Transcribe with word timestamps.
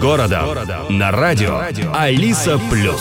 городом. 0.00 0.98
На 0.98 1.10
радио 1.10 1.62
Алиса 1.94 2.58
Плюс. 2.70 3.00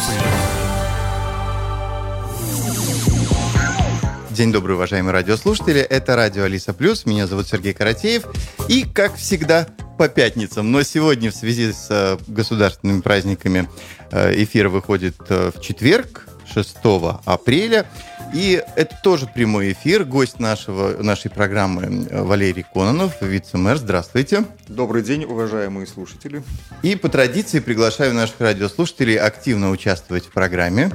День 4.32 4.52
добрый, 4.52 4.76
уважаемые 4.76 5.14
радиослушатели. 5.14 5.80
Это 5.80 6.16
радио 6.16 6.44
Алиса 6.44 6.74
Плюс. 6.74 7.06
Меня 7.06 7.28
зовут 7.28 7.48
Сергей 7.48 7.74
Каратеев. 7.74 8.24
И, 8.68 8.84
как 8.84 9.16
всегда, 9.16 9.68
по 9.98 10.10
пятницам. 10.10 10.72
Но 10.72 10.84
сегодня 10.84 11.32
в 11.32 11.36
связи 11.36 11.72
с 11.72 11.88
э, 11.90 12.18
государственными 12.28 13.02
праздниками 13.02 13.70
э, 14.12 14.44
эфир 14.44 14.68
выходит 14.68 15.16
э, 15.30 15.52
в 15.56 15.62
четверг, 15.62 16.28
6 16.54 16.78
апреля. 17.26 17.86
И 18.34 18.62
это 18.76 18.98
тоже 19.04 19.28
прямой 19.28 19.74
эфир. 19.74 20.04
Гость 20.04 20.40
нашего, 20.40 21.02
нашей 21.02 21.30
программы 21.32 22.08
Валерий 22.12 22.66
Кононов, 22.74 23.22
вице-мэр. 23.22 23.78
Здравствуйте. 23.78 24.46
Добрый 24.68 25.04
день, 25.04 25.26
уважаемые 25.26 25.86
слушатели. 25.88 26.44
И 26.82 26.96
по 26.96 27.10
традиции 27.10 27.60
приглашаю 27.60 28.14
наших 28.14 28.40
радиослушателей 28.40 29.18
активно 29.18 29.72
участвовать 29.72 30.26
в 30.26 30.32
программе. 30.32 30.92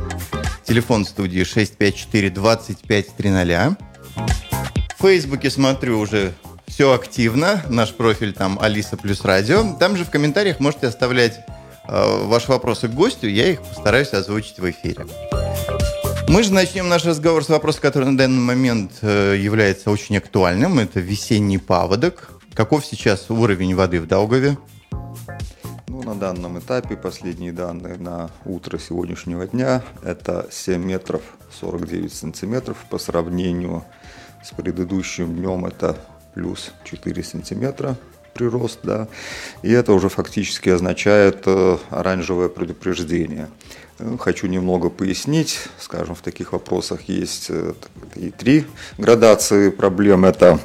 Телефон 0.65 1.05
студии 1.05 1.43
654-2530. 1.43 3.77
В 4.99 5.03
Фейсбуке 5.03 5.51
смотрю 5.51 5.99
уже 5.99 6.33
все 6.67 6.93
активно. 6.93 7.63
Наш 7.69 7.93
профиль 7.93 8.33
там 8.33 8.59
Алиса 8.61 8.97
плюс 8.97 9.25
радио. 9.25 9.77
Там 9.79 9.97
же 9.97 10.05
в 10.05 10.11
комментариях 10.11 10.61
можете 10.61 10.87
оставлять 10.87 11.41
э, 11.89 12.25
ваши 12.27 12.49
вопросы 12.49 12.87
к 12.89 12.93
гостю. 12.93 13.29
Я 13.29 13.49
их 13.49 13.63
постараюсь 13.63 14.13
озвучить 14.13 14.59
в 14.59 14.71
эфире. 14.71 15.07
Мы 16.31 16.45
же 16.45 16.53
начнем 16.53 16.89
наш 16.89 17.05
разговор 17.05 17.43
с 17.43 17.49
вопроса, 17.49 17.81
который 17.81 18.05
на 18.05 18.17
данный 18.17 18.39
момент 18.39 18.93
э, 19.03 19.35
является 19.37 19.91
очень 19.91 20.17
актуальным. 20.17 20.79
Это 20.79 21.01
весенний 21.01 21.59
паводок. 21.59 22.31
Каков 22.55 22.87
сейчас 22.87 23.29
уровень 23.31 23.75
воды 23.75 24.01
в 24.01 24.07
Долгове? 24.07 24.57
Ну, 25.89 26.03
на 26.05 26.15
данном 26.15 26.61
этапе 26.61 26.97
последние 26.97 27.51
данные 27.51 27.97
на 27.97 28.31
утро 28.45 28.79
сегодняшнего 28.79 29.45
дня 29.45 29.83
это 30.05 30.47
7 30.53 30.81
метров 30.81 31.23
49 31.61 32.13
сантиметров. 32.13 32.77
По 32.91 32.99
сравнению 32.99 33.83
с 34.45 34.53
предыдущим 34.53 35.35
днем 35.35 35.67
это 35.67 35.99
плюс 36.35 36.71
4 36.85 37.25
сантиметра 37.25 37.97
прирост, 38.33 38.81
да, 38.83 39.09
и 39.63 39.71
это 39.71 39.93
уже 39.93 40.09
фактически 40.09 40.69
означает 40.69 41.43
э, 41.47 41.79
оранжевое 41.91 42.49
предупреждение. 42.49 43.49
Э, 43.99 44.17
хочу 44.19 44.47
немного 44.47 44.91
пояснить, 44.91 45.61
скажем, 45.79 46.15
в 46.15 46.23
таких 46.23 46.53
вопросах 46.53 47.03
есть 47.03 47.47
э, 47.51 47.75
и 48.17 48.31
три 48.31 48.67
градации 48.99 49.71
проблем. 49.71 50.25
Это 50.25 50.61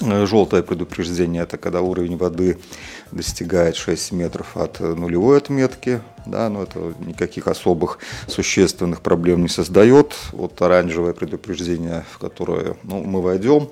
желтое 0.00 0.62
предупреждение, 0.62 1.42
это 1.42 1.58
когда 1.58 1.80
уровень 1.80 2.16
воды 2.16 2.58
достигает 3.10 3.76
6 3.76 4.12
метров 4.12 4.56
от 4.56 4.80
нулевой 4.80 5.38
отметки, 5.38 6.00
да, 6.26 6.48
но 6.48 6.62
это 6.62 6.94
никаких 7.00 7.46
особых 7.46 7.98
существенных 8.26 9.02
проблем 9.02 9.42
не 9.42 9.48
создает. 9.48 10.14
Вот 10.32 10.60
оранжевое 10.62 11.12
предупреждение, 11.12 12.04
в 12.10 12.18
которое 12.18 12.76
ну, 12.82 13.02
мы 13.02 13.20
войдем, 13.20 13.68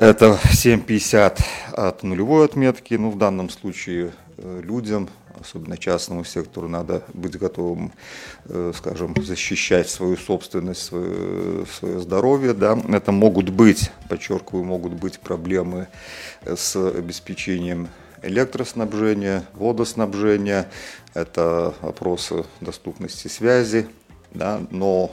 это 0.00 0.38
7,50 0.44 1.40
от 1.74 2.02
нулевой 2.02 2.46
отметки. 2.46 2.94
Ну, 2.94 3.10
в 3.10 3.18
данном 3.18 3.50
случае 3.50 4.12
э, 4.38 4.60
людям, 4.64 5.10
особенно 5.38 5.76
частному 5.76 6.24
сектору, 6.24 6.68
надо 6.68 7.02
быть 7.12 7.38
готовым, 7.38 7.92
э, 8.46 8.72
скажем, 8.74 9.14
защищать 9.22 9.90
свою 9.90 10.16
собственность, 10.16 10.82
свое, 10.82 11.66
свое 11.66 12.00
здоровье. 12.00 12.54
Да. 12.54 12.78
Это 12.88 13.12
могут 13.12 13.50
быть, 13.50 13.90
подчеркиваю, 14.08 14.64
могут 14.64 14.94
быть 14.94 15.20
проблемы 15.20 15.88
с 16.46 16.76
обеспечением 16.76 17.88
электроснабжения, 18.22 19.44
водоснабжения. 19.52 20.70
Это 21.12 21.74
вопросы 21.82 22.46
доступности 22.62 23.28
связи, 23.28 23.86
да, 24.32 24.62
но, 24.70 25.10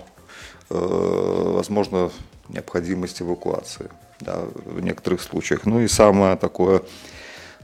э, 0.70 0.76
возможно, 0.78 2.10
необходимость 2.48 3.22
эвакуации 3.22 3.90
да, 4.20 4.46
в 4.66 4.80
некоторых 4.80 5.22
случаях. 5.22 5.66
Ну 5.66 5.80
и 5.80 5.88
самое 5.88 6.36
такое 6.36 6.82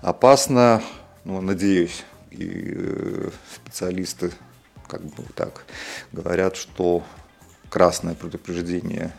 опасное, 0.02 0.82
ну, 1.24 1.42
надеюсь, 1.42 2.04
и 2.32 2.74
э, 2.76 3.30
специалисты 3.56 4.32
как 4.88 5.02
бы 5.02 5.24
так 5.36 5.66
говорят, 6.12 6.56
что 6.56 7.04
красное 7.70 8.16
предупреждение 8.16 9.12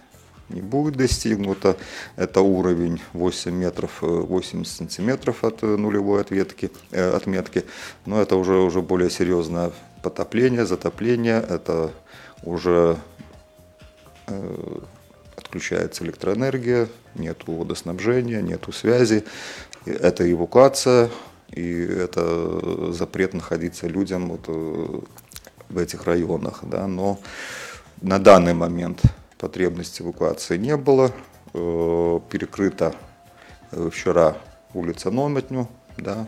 не 0.48 0.60
будет 0.60 0.96
достигнуто. 0.96 1.76
Это 2.16 2.40
уровень 2.40 3.00
8 3.12 3.52
метров 3.52 4.02
80 4.02 4.72
э, 4.72 4.76
сантиметров 4.76 5.42
от 5.42 5.62
э, 5.62 5.66
нулевой 5.66 6.20
ответки, 6.20 6.70
э, 6.90 7.10
отметки. 7.10 7.64
Но 8.06 8.20
это 8.20 8.36
уже, 8.36 8.56
уже 8.56 8.82
более 8.82 9.10
серьезное 9.10 9.72
потопление, 10.02 10.66
затопление. 10.66 11.44
Это 11.48 11.92
уже 12.42 12.98
э, 14.26 14.78
отключается 15.54 16.02
электроэнергия, 16.02 16.88
нет 17.14 17.46
водоснабжения, 17.46 18.42
нет 18.42 18.66
связи. 18.72 19.24
Это 19.86 20.28
эвакуация, 20.30 21.10
и 21.50 21.80
это 21.80 22.92
запрет 22.92 23.34
находиться 23.34 23.86
людям 23.86 24.30
вот 24.30 24.46
э, 24.48 25.00
в 25.68 25.78
этих 25.78 26.06
районах. 26.06 26.60
Да. 26.62 26.88
Но 26.88 27.20
на 28.02 28.18
данный 28.18 28.52
момент 28.52 29.00
потребности 29.38 30.02
эвакуации 30.02 30.56
не 30.56 30.76
было. 30.76 31.12
Э, 31.52 32.20
перекрыта 32.30 32.92
э, 33.70 33.90
вчера 33.92 34.36
улица 34.72 35.12
Нометню, 35.12 35.68
да, 35.96 36.26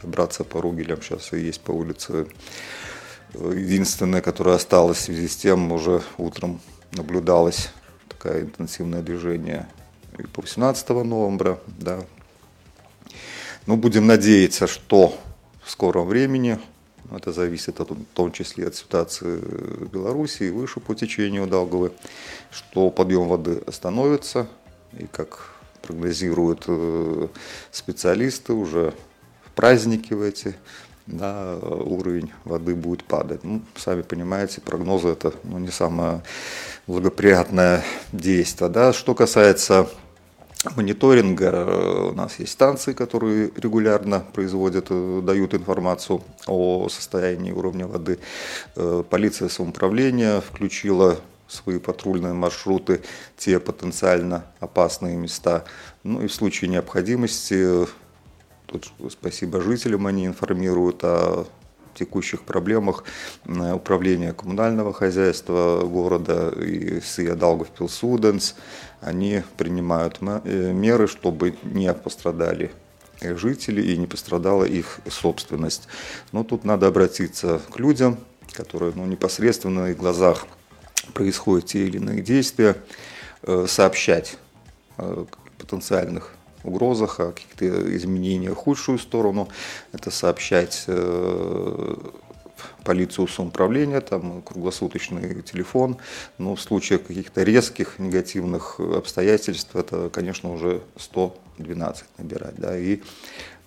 добраться 0.00 0.42
по 0.42 0.62
Ругелям 0.62 1.02
сейчас 1.02 1.34
и 1.34 1.40
есть 1.40 1.60
по 1.60 1.72
улице. 1.72 2.28
Единственное, 3.34 4.22
которое 4.22 4.56
осталось 4.56 4.98
в 4.98 5.02
связи 5.02 5.28
с 5.28 5.36
тем, 5.36 5.70
уже 5.70 6.00
утром 6.16 6.62
наблюдалось 6.92 7.68
такое 8.24 8.42
интенсивное 8.42 9.02
движение 9.02 9.66
и 10.18 10.22
по 10.22 10.42
18 10.42 10.88
ноября, 10.88 11.58
да. 11.66 12.00
Ну, 13.66 13.76
будем 13.76 14.06
надеяться, 14.06 14.66
что 14.66 15.18
в 15.62 15.70
скором 15.70 16.06
времени, 16.06 16.58
это 17.14 17.32
зависит 17.32 17.80
от, 17.80 17.90
в 17.90 18.04
том 18.14 18.32
числе 18.32 18.66
от 18.68 18.74
ситуации 18.74 19.36
в 19.36 19.90
Беларуси 19.90 20.44
и 20.44 20.50
выше 20.50 20.80
по 20.80 20.94
течению 20.94 21.46
Долговы, 21.46 21.92
что 22.50 22.90
подъем 22.90 23.28
воды 23.28 23.62
остановится, 23.66 24.46
и 24.98 25.06
как 25.06 25.54
прогнозируют 25.82 26.64
э, 26.68 27.28
специалисты 27.70 28.54
уже 28.54 28.94
в 29.44 29.50
праздники 29.50 30.14
в 30.14 30.22
эти, 30.22 30.54
да, 31.06 31.56
уровень 31.56 32.32
воды 32.44 32.74
будет 32.74 33.04
падать. 33.04 33.44
Ну, 33.44 33.62
сами 33.76 34.02
понимаете, 34.02 34.60
прогнозы 34.60 35.08
это 35.08 35.32
ну, 35.44 35.58
не 35.58 35.70
самое 35.70 36.22
благоприятное 36.86 37.84
действие. 38.12 38.70
Да. 38.70 38.92
Что 38.92 39.14
касается 39.14 39.88
мониторинга, 40.76 42.10
у 42.10 42.14
нас 42.14 42.38
есть 42.38 42.52
станции, 42.52 42.94
которые 42.94 43.50
регулярно 43.56 44.20
производят, 44.20 44.86
э, 44.88 45.20
дают 45.22 45.54
информацию 45.54 46.22
о 46.46 46.88
состоянии 46.88 47.52
уровня 47.52 47.86
воды. 47.86 48.18
Э, 48.76 49.02
полиция 49.08 49.48
самоуправления 49.48 50.40
включила 50.40 51.18
свои 51.48 51.78
патрульные 51.78 52.32
маршруты, 52.32 53.02
те 53.36 53.60
потенциально 53.60 54.46
опасные 54.60 55.16
места. 55.16 55.64
Ну 56.02 56.22
и 56.22 56.26
в 56.26 56.32
случае 56.34 56.70
необходимости, 56.70 57.86
тут 58.78 59.12
спасибо 59.12 59.60
жителям, 59.60 60.06
они 60.06 60.26
информируют 60.26 61.04
о 61.04 61.46
текущих 61.94 62.42
проблемах 62.42 63.04
управления 63.46 64.32
коммунального 64.32 64.92
хозяйства 64.92 65.82
города 65.84 66.50
и 66.50 67.00
СИА 67.00 67.36
Даугавпилсуденс, 67.36 68.56
они 69.00 69.42
принимают 69.56 70.18
э, 70.20 70.72
меры, 70.72 71.06
чтобы 71.06 71.54
не 71.62 71.92
пострадали 71.94 72.72
жители 73.20 73.80
и 73.80 73.96
не 73.96 74.06
пострадала 74.06 74.64
их 74.64 74.98
собственность. 75.08 75.88
Но 76.32 76.42
тут 76.42 76.64
надо 76.64 76.88
обратиться 76.88 77.60
к 77.70 77.78
людям, 77.78 78.18
которые 78.52 78.92
ну, 78.94 79.06
непосредственно 79.06 79.82
на 79.82 79.90
их 79.90 79.96
глазах 79.96 80.46
происходят 81.12 81.66
те 81.66 81.86
или 81.86 81.98
иные 81.98 82.22
действия, 82.22 82.76
э, 83.42 83.66
сообщать 83.68 84.36
потенциальных 85.58 86.32
угрозах, 86.64 87.20
о 87.20 87.32
каких-то 87.32 87.96
изменениях 87.96 88.54
в 88.54 88.56
худшую 88.56 88.98
сторону. 88.98 89.48
Это 89.92 90.10
сообщать 90.10 90.84
э, 90.86 91.94
полицию 92.84 93.28
самоуправления, 93.28 94.00
там 94.00 94.42
круглосуточный 94.42 95.42
телефон. 95.42 95.96
Но 96.38 96.54
в 96.54 96.60
случае 96.60 96.98
каких-то 96.98 97.42
резких 97.42 97.98
негативных 97.98 98.80
обстоятельств 98.80 99.74
это, 99.74 100.10
конечно, 100.10 100.52
уже 100.52 100.82
112 100.96 102.04
набирать. 102.18 102.54
Да, 102.56 102.76
и 102.78 103.00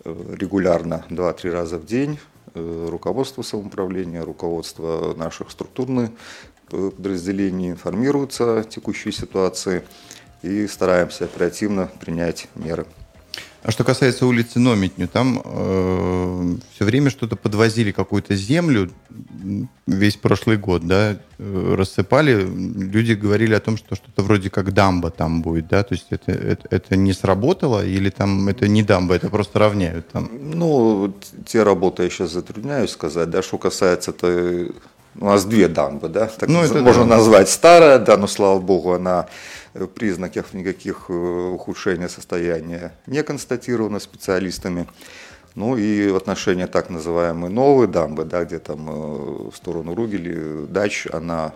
э, 0.03 0.35
регулярно 0.37 1.05
2-3 1.09 1.51
раза 1.51 1.77
в 1.77 1.85
день 1.85 2.19
э, 2.53 2.87
руководство 2.89 3.41
самоуправления, 3.41 4.23
руководство 4.23 5.13
наших 5.15 5.51
структурных 5.51 6.11
подразделений 6.69 7.71
информируются 7.71 8.59
о 8.59 8.63
текущей 8.63 9.11
ситуации 9.11 9.83
и 10.41 10.67
стараемся 10.67 11.25
оперативно 11.25 11.89
принять 11.99 12.47
меры. 12.55 12.85
А 13.63 13.71
что 13.71 13.83
касается 13.83 14.25
улицы 14.25 14.59
Номитню, 14.59 15.09
там 15.09 15.41
э, 15.43 16.55
все 16.73 16.85
время 16.85 17.09
что-то 17.09 17.35
подвозили, 17.35 17.91
какую-то 17.91 18.33
землю, 18.33 18.89
весь 19.85 20.15
прошлый 20.15 20.55
год, 20.55 20.87
да, 20.87 21.17
э, 21.37 21.75
рассыпали. 21.75 22.47
Люди 22.47 23.11
говорили 23.11 23.53
о 23.55 23.59
том, 23.59 23.75
что 23.75 23.95
что-то 23.95 24.21
вроде 24.21 24.49
как 24.49 24.73
дамба 24.73 25.09
там 25.09 25.41
будет, 25.41 25.67
да, 25.67 25.83
то 25.83 25.95
есть 25.95 26.07
это, 26.11 26.31
это, 26.31 26.67
это 26.69 26.95
не 26.95 27.11
сработало 27.11 27.85
или 27.85 28.09
там 28.09 28.47
это 28.47 28.69
не 28.69 28.83
дамба, 28.83 29.15
это 29.15 29.29
просто 29.29 29.59
равняют 29.59 30.07
там? 30.07 30.29
Ну, 30.31 31.13
те 31.45 31.63
работы 31.63 32.03
я 32.03 32.09
сейчас 32.09 32.31
затрудняюсь 32.31 32.91
сказать, 32.91 33.29
да, 33.29 33.41
что 33.41 33.57
касается 33.57 34.11
-то, 34.11 34.73
у 35.19 35.25
нас 35.25 35.45
две 35.45 35.67
дамбы, 35.67 36.07
да, 36.09 36.27
так 36.27 36.47
ну, 36.47 36.61
это 36.61 36.79
можно 36.79 37.03
да. 37.03 37.17
назвать 37.17 37.49
старая, 37.49 37.99
да, 37.99 38.15
но 38.15 38.27
слава 38.27 38.59
богу, 38.59 38.93
она 38.93 39.25
Э, 39.77 39.87
признаков 39.87 40.53
никаких 40.53 41.05
э, 41.09 41.13
ухудшения 41.13 42.07
состояния 42.07 42.93
не 43.05 43.21
констатировано 43.23 43.99
специалистами. 43.99 44.87
Ну 45.55 45.77
и 45.77 46.09
в 46.09 46.15
отношении 46.15 46.65
так 46.65 46.89
называемой 46.89 47.49
новой 47.49 47.87
дамбы, 47.87 48.25
да, 48.25 48.43
где 48.43 48.59
там 48.59 48.89
э, 48.89 49.49
в 49.51 49.55
сторону 49.55 49.93
Ругели, 49.93 50.65
дач, 50.65 51.07
она 51.11 51.53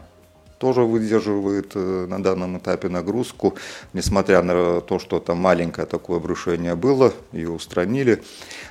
тоже 0.60 0.82
выдерживает 0.82 1.74
на 1.74 2.22
данном 2.22 2.60
этапе 2.60 2.88
нагрузку, 2.88 3.56
несмотря 3.94 4.44
на 4.44 4.82
то, 4.82 5.00
что 5.00 5.20
там 5.20 5.40
маленькое 5.40 5.88
такое 5.88 6.18
обрушение 6.18 6.76
было, 6.76 7.14
ее 7.32 7.50
устранили. 7.50 8.22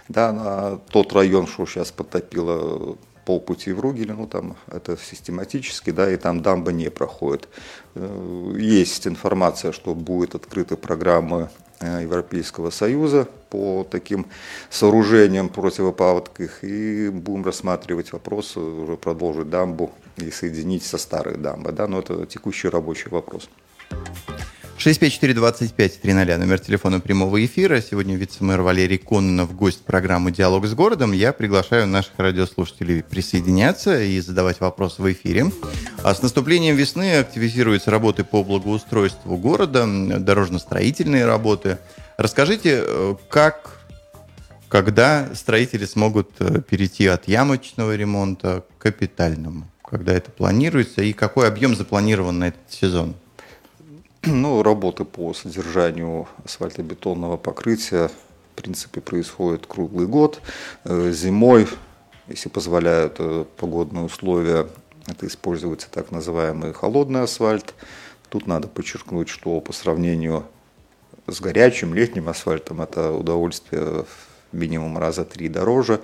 Да, 0.09 0.79
тот 0.93 1.13
район, 1.13 1.49
что 1.49 1.67
сейчас 1.67 1.91
подтопило 1.91 2.97
полпути 3.25 3.73
в 3.73 3.81
Ругеле, 3.81 4.15
ну 4.15 4.27
там 4.27 4.57
это 4.67 4.97
систематически, 4.97 5.91
да, 5.91 6.11
и 6.11 6.17
там 6.17 6.43
дамба 6.43 6.73
не 6.73 6.91
проходит. 6.91 7.49
Э, 7.95 8.55
есть 8.59 9.07
информация, 9.07 9.73
что 9.73 9.95
будет 9.95 10.35
открыта 10.35 10.77
программа 10.77 11.51
э, 11.81 12.03
Европейского 12.03 12.71
Союза 12.71 13.29
по 13.51 13.87
таким 13.91 14.27
сооружениям 14.71 15.49
противопаводках, 15.49 16.65
и 16.65 17.09
будем 17.09 17.45
рассматривать 17.45 18.13
вопрос 18.13 18.57
уже 18.57 18.97
продолжить 18.97 19.51
дамбу 19.51 19.91
и 20.17 20.31
соединить 20.31 20.85
со 20.85 20.99
старой 20.99 21.37
дамбой, 21.37 21.73
да, 21.73 21.87
но 21.87 22.01
это 22.01 22.27
текущий 22.27 22.69
рабочий 22.69 23.11
вопрос. 23.11 23.49
65425 24.81 26.39
номер 26.39 26.59
телефона 26.59 27.01
прямого 27.01 27.45
эфира. 27.45 27.83
Сегодня 27.83 28.17
вице-мэр 28.17 28.63
Валерий 28.63 28.97
Кононов, 28.97 29.55
гость 29.55 29.85
программы 29.85 30.33
«Диалог 30.33 30.65
с 30.65 30.73
городом». 30.73 31.13
Я 31.13 31.35
приглашаю 31.35 31.87
наших 31.87 32.15
радиослушателей 32.17 33.03
присоединяться 33.03 34.01
и 34.01 34.19
задавать 34.21 34.59
вопросы 34.61 35.03
в 35.03 35.13
эфире. 35.13 35.53
А 36.03 36.15
с 36.15 36.23
наступлением 36.23 36.77
весны 36.77 37.19
активизируются 37.19 37.91
работы 37.91 38.25
по 38.25 38.43
благоустройству 38.43 39.37
города, 39.37 39.87
дорожно-строительные 39.87 41.27
работы. 41.27 41.77
Расскажите, 42.17 42.83
э, 42.83 43.17
как, 43.29 43.81
когда 44.71 45.29
строители 45.35 45.85
смогут 45.85 46.31
э, 46.39 46.63
перейти 46.63 47.07
от 47.07 47.29
ямочного 47.29 47.95
ремонта 47.95 48.65
к 48.79 48.83
капитальному? 48.85 49.71
Когда 49.85 50.15
это 50.15 50.31
планируется 50.31 51.03
и 51.03 51.13
какой 51.13 51.49
объем 51.49 51.77
запланирован 51.77 52.39
на 52.39 52.49
этот 52.49 52.63
сезон? 52.71 53.15
Ну, 54.23 54.63
работы 54.63 55.07
по 55.07 55.33
содержанию 55.33 56.29
асфальтобетонного 56.45 57.39
покрытия 57.39 58.09
в 58.09 58.63
принципе 58.63 59.01
происходят 59.01 59.67
круглый 59.67 60.07
год. 60.07 60.43
Э, 60.85 61.11
зимой, 61.11 61.67
если 62.29 62.51
позволяют 62.51 63.17
э, 63.19 63.47
погодные 63.57 64.05
условия, 64.05 64.69
это 65.07 65.27
используется 65.27 65.89
так 65.91 66.11
называемый 66.11 66.75
холодный 66.75 67.23
асфальт. 67.23 67.75
Тут 68.29 68.47
надо 68.47 68.69
подчеркнуть, 68.69 69.31
что 69.31 69.59
по 69.63 69.73
сравнению 69.73 70.45
с 71.27 71.41
горячим 71.41 71.95
летним 71.95 72.29
асфальтом 72.29 72.83
это 72.83 73.13
удовольствие 73.13 74.05
минимум 74.53 74.99
раза 74.99 75.25
три 75.25 75.49
дороже. 75.49 75.99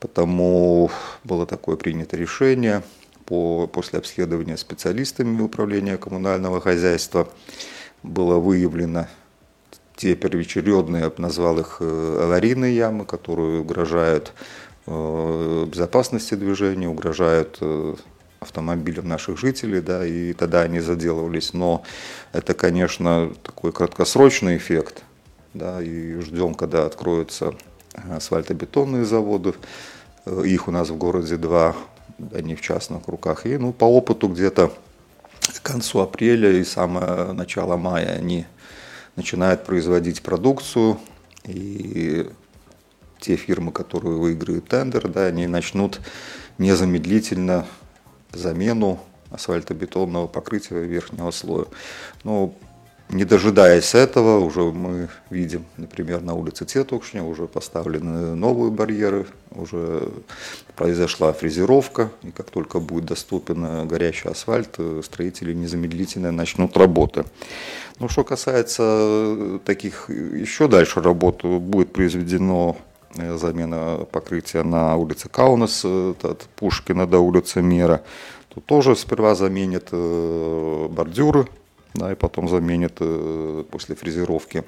Потому 0.00 0.90
было 1.24 1.46
такое 1.46 1.76
принято 1.76 2.14
решение– 2.14 2.82
по, 3.28 3.66
после 3.66 3.98
обследования 3.98 4.56
специалистами 4.56 5.42
управления 5.42 5.98
коммунального 5.98 6.62
хозяйства 6.62 7.28
было 8.02 8.38
выявлено 8.38 9.06
те 9.96 10.14
первоочередные, 10.14 11.02
я 11.02 11.10
бы 11.10 11.16
назвал 11.18 11.58
их 11.58 11.78
э, 11.80 12.20
аварийные 12.22 12.74
ямы, 12.74 13.04
которые 13.04 13.60
угрожают 13.60 14.32
э, 14.86 15.66
безопасности 15.66 16.36
движения, 16.36 16.88
угрожают 16.88 17.58
э, 17.60 17.96
автомобилям 18.40 19.06
наших 19.06 19.38
жителей, 19.38 19.82
да, 19.82 20.06
и 20.06 20.32
тогда 20.32 20.62
они 20.62 20.80
заделывались. 20.80 21.52
Но 21.52 21.82
это, 22.32 22.54
конечно, 22.54 23.30
такой 23.42 23.72
краткосрочный 23.72 24.56
эффект, 24.56 25.02
да, 25.52 25.82
и 25.82 26.18
ждем, 26.20 26.54
когда 26.54 26.86
откроются 26.86 27.54
асфальтобетонные 28.10 29.04
заводы. 29.04 29.52
Их 30.44 30.68
у 30.68 30.70
нас 30.70 30.88
в 30.90 30.96
городе 30.96 31.36
два, 31.36 31.74
они 32.32 32.54
в 32.54 32.60
частных 32.60 33.08
руках. 33.08 33.46
И 33.46 33.56
ну, 33.56 33.72
по 33.72 33.84
опыту 33.84 34.28
где-то 34.28 34.72
к 35.40 35.62
концу 35.62 36.00
апреля 36.00 36.52
и 36.52 36.64
самое 36.64 37.32
начало 37.32 37.76
мая 37.76 38.16
они 38.16 38.46
начинают 39.16 39.64
производить 39.64 40.22
продукцию. 40.22 40.98
И 41.44 42.28
те 43.20 43.36
фирмы, 43.36 43.72
которые 43.72 44.16
выиграют 44.16 44.68
тендер, 44.68 45.08
да, 45.08 45.26
они 45.26 45.46
начнут 45.46 46.00
незамедлительно 46.58 47.66
замену 48.32 49.00
асфальтобетонного 49.30 50.26
покрытия 50.26 50.80
верхнего 50.80 51.30
слоя. 51.30 51.66
Но 52.24 52.54
не 53.10 53.24
дожидаясь 53.24 53.94
этого, 53.94 54.38
уже 54.38 54.60
мы 54.60 55.08
видим, 55.30 55.64
например, 55.76 56.20
на 56.20 56.34
улице 56.34 56.64
Цетукшня 56.64 57.24
уже 57.24 57.46
поставлены 57.46 58.34
новые 58.34 58.70
барьеры, 58.70 59.26
уже 59.50 60.10
произошла 60.76 61.32
фрезеровка, 61.32 62.10
и 62.22 62.30
как 62.30 62.50
только 62.50 62.80
будет 62.80 63.06
доступен 63.06 63.88
горячий 63.88 64.28
асфальт, 64.28 64.78
строители 65.02 65.54
незамедлительно 65.54 66.32
начнут 66.32 66.76
работы. 66.76 67.24
Ну, 67.98 68.08
что 68.08 68.24
касается 68.24 69.58
таких 69.64 70.10
еще 70.10 70.68
дальше 70.68 71.00
работ, 71.00 71.44
будет 71.44 71.92
произведено 71.92 72.76
э, 73.16 73.38
замена 73.38 74.06
покрытия 74.12 74.62
на 74.62 74.96
улице 74.96 75.28
Каунас, 75.28 75.84
от 75.84 76.46
Пушкина 76.56 77.06
до 77.06 77.20
улицы 77.20 77.62
Мира. 77.62 78.02
Тут 78.50 78.66
тоже 78.66 78.96
сперва 78.96 79.34
заменят 79.34 79.88
э, 79.92 80.88
бордюры 80.90 81.48
да, 81.94 82.12
и 82.12 82.14
потом 82.14 82.48
заменит 82.48 82.96
э, 83.00 83.64
после 83.70 83.94
фрезеровки 83.94 84.64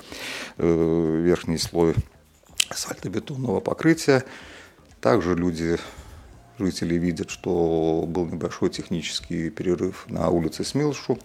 э, 0.58 1.20
верхний 1.22 1.58
слой 1.58 1.94
асфальтобетонного 2.68 3.60
покрытия. 3.60 4.24
Также 5.00 5.34
люди, 5.34 5.78
жители 6.58 6.94
видят, 6.94 7.30
что 7.30 8.04
был 8.06 8.26
небольшой 8.26 8.70
технический 8.70 9.50
перерыв 9.50 10.06
на 10.08 10.28
улице 10.28 10.64
Смилшу. 10.64 11.18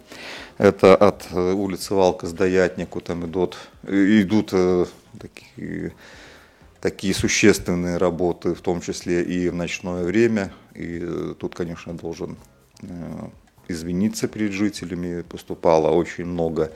Это 0.58 0.94
от 0.96 1.28
э, 1.30 1.52
улицы 1.52 1.94
Валка 1.94 2.26
с 2.26 2.32
Даятнику 2.32 3.00
там 3.00 3.26
идут, 3.26 3.56
идут 3.82 4.52
такие 5.18 5.92
такие 6.80 7.14
существенные 7.14 7.96
работы, 7.96 8.54
в 8.54 8.60
том 8.60 8.80
числе 8.80 9.22
и 9.24 9.48
в 9.48 9.54
ночное 9.54 10.04
время. 10.04 10.52
И 10.74 11.00
тут, 11.40 11.54
конечно, 11.54 11.94
должен 11.94 12.36
извиниться 13.68 14.28
перед 14.28 14.52
жителями. 14.52 15.22
Поступало 15.22 15.90
очень 15.90 16.24
много 16.24 16.72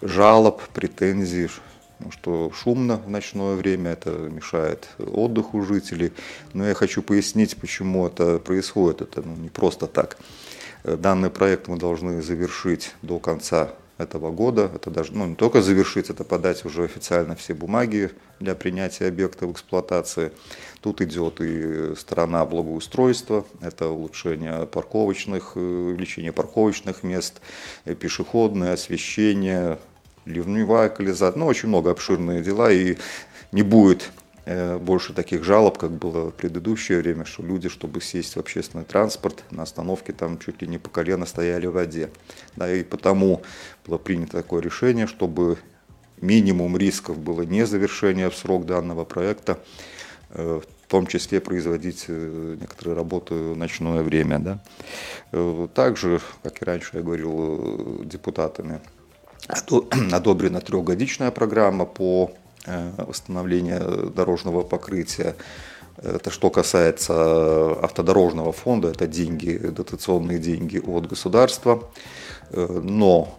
жалоб, 0.00 0.62
претензий, 0.74 1.48
что 2.10 2.52
шумно 2.52 2.96
в 2.96 3.08
ночное 3.08 3.54
время, 3.54 3.92
это 3.92 4.10
мешает 4.10 4.88
отдыху 4.98 5.62
жителей. 5.62 6.12
Но 6.52 6.66
я 6.66 6.74
хочу 6.74 7.02
пояснить, 7.02 7.56
почему 7.56 8.06
это 8.06 8.38
происходит. 8.38 9.02
Это 9.02 9.22
ну, 9.22 9.36
не 9.36 9.48
просто 9.48 9.86
так. 9.86 10.18
Данный 10.84 11.30
проект 11.30 11.68
мы 11.68 11.78
должны 11.78 12.22
завершить 12.22 12.94
до 13.02 13.18
конца 13.20 13.72
этого 14.02 14.30
года. 14.30 14.70
Это 14.74 14.90
даже 14.90 15.12
ну, 15.12 15.26
не 15.26 15.34
только 15.34 15.62
завершить, 15.62 16.10
это 16.10 16.24
подать 16.24 16.64
уже 16.64 16.84
официально 16.84 17.34
все 17.34 17.54
бумаги 17.54 18.10
для 18.40 18.54
принятия 18.54 19.06
объекта 19.06 19.46
в 19.46 19.52
эксплуатации. 19.52 20.32
Тут 20.80 21.00
идет 21.00 21.40
и 21.40 21.94
сторона 21.96 22.44
благоустройства, 22.44 23.46
это 23.60 23.88
улучшение 23.88 24.66
парковочных, 24.66 25.52
э, 25.54 25.60
увеличение 25.60 26.32
парковочных 26.32 27.02
мест, 27.02 27.40
э, 27.84 27.94
пешеходное 27.94 28.74
освещение, 28.74 29.78
ливневая 30.24 30.88
коллизация, 30.88 31.38
ну 31.38 31.46
очень 31.46 31.68
много 31.68 31.90
обширные 31.90 32.42
дела 32.42 32.70
и 32.70 32.96
не 33.52 33.62
будет 33.62 34.10
больше 34.44 35.12
таких 35.12 35.44
жалоб, 35.44 35.78
как 35.78 35.92
было 35.92 36.30
в 36.30 36.34
предыдущее 36.34 36.98
время, 36.98 37.24
что 37.24 37.42
люди, 37.42 37.68
чтобы 37.68 38.00
сесть 38.00 38.34
в 38.34 38.40
общественный 38.40 38.84
транспорт, 38.84 39.44
на 39.50 39.62
остановке 39.62 40.12
там 40.12 40.38
чуть 40.38 40.62
ли 40.62 40.68
не 40.68 40.78
по 40.78 40.90
колено 40.90 41.26
стояли 41.26 41.66
в 41.66 41.72
воде. 41.72 42.10
Да, 42.56 42.72
и 42.72 42.82
потому 42.82 43.42
было 43.86 43.98
принято 43.98 44.32
такое 44.32 44.60
решение, 44.60 45.06
чтобы 45.06 45.58
минимум 46.22 46.76
рисков 46.76 47.18
было 47.18 47.42
не 47.42 47.66
завершение 47.66 48.30
в 48.30 48.36
срок 48.36 48.64
данного 48.64 49.04
проекта, 49.04 49.58
э, 50.30 50.60
в 50.60 50.90
том 50.90 51.06
числе 51.06 51.40
производить 51.40 52.06
э, 52.08 52.56
некоторые 52.60 52.96
работы 52.96 53.34
в 53.34 53.56
ночное 53.56 54.02
время. 54.02 54.38
Да. 54.38 55.68
Также, 55.74 56.20
как 56.42 56.62
и 56.62 56.64
раньше 56.64 56.90
я 56.94 57.02
говорил, 57.02 58.04
депутатами 58.04 58.80
одобрена 60.12 60.60
трехгодичная 60.60 61.30
программа 61.30 61.84
по 61.84 62.32
восстановления 62.66 63.80
дорожного 63.80 64.62
покрытия. 64.62 65.34
Это 65.96 66.30
что 66.30 66.50
касается 66.50 67.72
автодорожного 67.80 68.52
фонда, 68.52 68.88
это 68.88 69.06
деньги, 69.06 69.56
дотационные 69.58 70.38
деньги 70.38 70.78
от 70.78 71.06
государства. 71.06 71.90
Но 72.50 73.38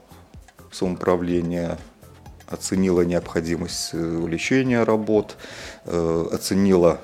самоуправление 0.71 1.77
оценило 2.47 3.01
необходимость 3.01 3.93
увеличения 3.93 4.83
работ, 4.83 5.37
оценило 5.85 6.99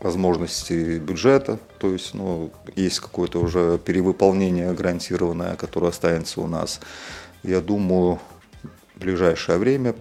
возможности 0.00 0.98
бюджета, 0.98 1.58
то 1.78 1.92
есть 1.92 2.14
ну, 2.14 2.52
есть 2.76 3.00
какое-то 3.00 3.40
уже 3.40 3.78
перевыполнение 3.78 4.72
гарантированное, 4.72 5.56
которое 5.56 5.88
останется 5.88 6.40
у 6.40 6.46
нас. 6.46 6.80
Я 7.42 7.60
думаю, 7.60 8.20
в 8.94 9.00
ближайшее 9.00 9.58
время, 9.58 9.94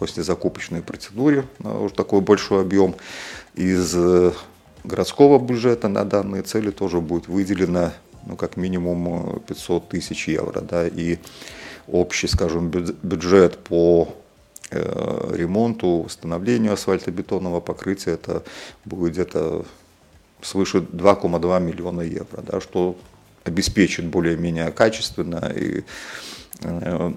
после 0.00 0.24
закупочной 0.24 0.82
процедуры, 0.82 1.46
на 1.60 1.78
уже 1.78 1.94
такой 1.94 2.20
большой 2.20 2.62
объем, 2.62 2.96
из 3.54 3.94
э, 3.94 4.32
городского 4.82 5.38
бюджета 5.38 5.86
на 5.86 6.04
данные 6.04 6.42
цели 6.42 6.72
тоже 6.72 7.00
будет 7.00 7.28
выделено 7.28 7.92
ну, 8.26 8.34
как 8.34 8.56
минимум 8.56 9.40
500 9.46 9.88
тысяч 9.88 10.26
евро. 10.26 10.60
Да, 10.60 10.88
и 10.88 11.18
общий, 11.86 12.26
скажем, 12.26 12.68
бюджет 12.70 13.58
по 13.58 14.08
Э, 14.72 15.32
ремонту, 15.34 16.02
восстановлению 16.02 16.74
асфальтобетонного 16.74 17.58
покрытия 17.58 18.12
это 18.12 18.44
будет 18.84 19.14
где-то 19.14 19.64
свыше 20.42 20.78
2,2 20.78 21.60
миллиона 21.60 22.02
евро, 22.02 22.40
да, 22.42 22.60
что 22.60 22.96
обеспечит 23.42 24.06
более-менее 24.06 24.70
качественно 24.70 25.52
и 25.56 25.82
э, 26.62 27.12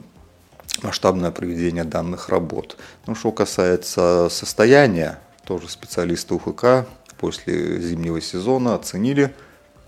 масштабное 0.82 1.32
проведение 1.32 1.84
данных 1.84 2.30
работ. 2.30 2.78
Ну, 3.06 3.16
что 3.16 3.32
касается 3.32 4.28
состояния, 4.30 5.20
тоже 5.46 5.70
специалисты 5.70 6.34
УХК 6.34 6.88
после 7.18 7.80
зимнего 7.80 8.20
сезона 8.22 8.76
оценили 8.76 9.34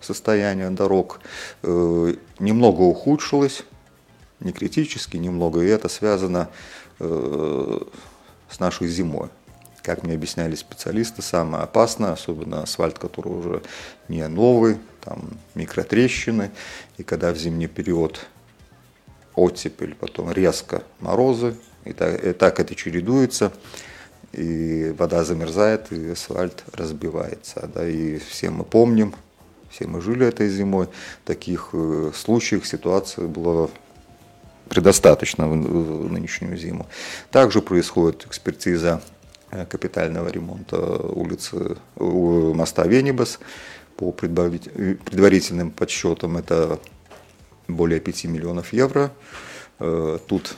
состояние 0.02 0.70
дорог. 0.70 1.20
Э, 1.64 2.14
немного 2.40 2.82
ухудшилось, 2.82 3.64
не 4.40 4.52
критически, 4.52 5.18
немного, 5.18 5.62
и 5.62 5.68
это 5.68 5.90
связано 5.90 6.50
Э, 7.00 7.80
с 8.48 8.60
нашей 8.60 8.88
зимой. 8.88 9.30
Как 9.82 10.04
мне 10.04 10.14
объясняли 10.14 10.56
специалисты, 10.56 11.22
самое 11.22 11.64
опасное, 11.64 12.14
особенно 12.14 12.62
асфальт, 12.62 12.98
который 13.00 13.34
уже 13.34 13.64
не 14.08 14.26
новый, 14.28 14.78
там 15.04 15.32
микротрещины, 15.56 16.52
и 16.98 17.04
когда 17.04 17.34
в 17.34 17.38
зимний 17.38 17.68
период 17.68 18.28
оттепель, 19.36 19.96
потом 19.96 20.32
резко 20.32 20.84
морозы, 21.00 21.56
и 21.84 21.94
так, 21.94 22.24
и 22.24 22.34
так 22.34 22.60
это 22.60 22.76
чередуется, 22.76 23.52
и 24.34 24.94
вода 24.98 25.24
замерзает, 25.24 25.92
и 25.92 26.12
асфальт 26.12 26.64
разбивается. 26.74 27.70
Да, 27.74 27.88
и 27.88 28.18
все 28.18 28.50
мы 28.50 28.64
помним, 28.64 29.16
все 29.70 29.88
мы 29.88 30.02
жили 30.02 30.26
этой 30.26 30.50
зимой, 30.50 30.88
таких 31.26 31.70
э, 31.74 32.12
случаев, 32.14 32.68
ситуаций 32.68 33.28
было 33.28 33.70
предостаточно 34.70 35.48
в 35.48 36.12
нынешнюю 36.12 36.58
зиму. 36.58 36.88
Также 37.32 37.62
происходит 37.62 38.26
экспертиза 38.26 39.02
э, 39.52 39.66
капитального 39.66 40.30
ремонта 40.30 40.78
улицы 40.78 41.78
моста 41.96 42.84
Венибас. 42.84 43.40
По 43.98 44.12
предварительным 44.12 45.72
подсчетам 45.72 46.36
это 46.36 46.80
более 47.68 48.00
5 48.00 48.26
миллионов 48.26 48.74
евро. 48.74 49.12
Э, 49.80 50.20
тут 50.28 50.56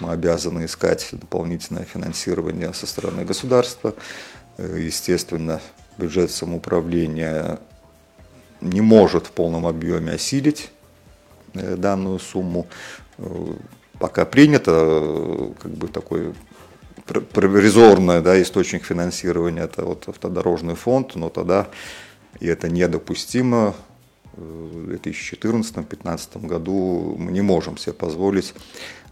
мы 0.00 0.12
обязаны 0.12 0.64
искать 0.64 1.08
дополнительное 1.12 1.84
финансирование 1.84 2.72
со 2.74 2.86
стороны 2.86 3.24
государства. 3.24 3.94
Э, 4.56 4.76
естественно, 4.78 5.60
бюджет 5.98 6.30
самоуправления 6.30 7.58
не 8.60 8.80
может 8.80 9.26
в 9.26 9.30
полном 9.30 9.66
объеме 9.66 10.12
осилить 10.12 10.70
данную 11.54 12.18
сумму. 12.18 12.66
Э, 13.18 13.54
пока 13.98 14.24
принято, 14.24 14.72
э, 14.74 15.52
как 15.60 15.70
бы 15.72 15.88
такой 15.88 16.34
провизорный 17.04 18.22
да, 18.22 18.40
источник 18.40 18.84
финансирования, 18.84 19.62
это 19.62 19.84
вот 19.84 20.08
автодорожный 20.08 20.74
фонд, 20.74 21.16
но 21.16 21.28
тогда, 21.28 21.68
и 22.40 22.46
это 22.46 22.68
недопустимо, 22.68 23.74
э, 23.76 23.93
в 24.36 24.90
2014-2015 24.90 26.46
году 26.46 27.16
мы 27.18 27.32
не 27.32 27.42
можем 27.42 27.76
себе 27.76 27.92
позволить 27.92 28.54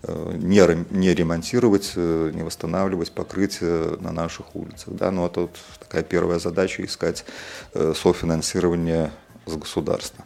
не, 0.06 0.62
не 0.90 1.14
ремонтировать, 1.14 1.92
не 1.96 2.42
восстанавливать 2.42 3.12
покрытие 3.12 3.96
на 4.00 4.12
наших 4.12 4.56
улицах. 4.56 4.94
Да? 4.94 5.10
Но 5.10 5.26
это 5.26 5.42
вот 5.42 5.56
такая 5.78 6.02
первая 6.02 6.38
задача– 6.38 6.84
искать 6.84 7.24
софинансирование 7.72 9.12
с 9.46 9.56
государства. 9.56 10.24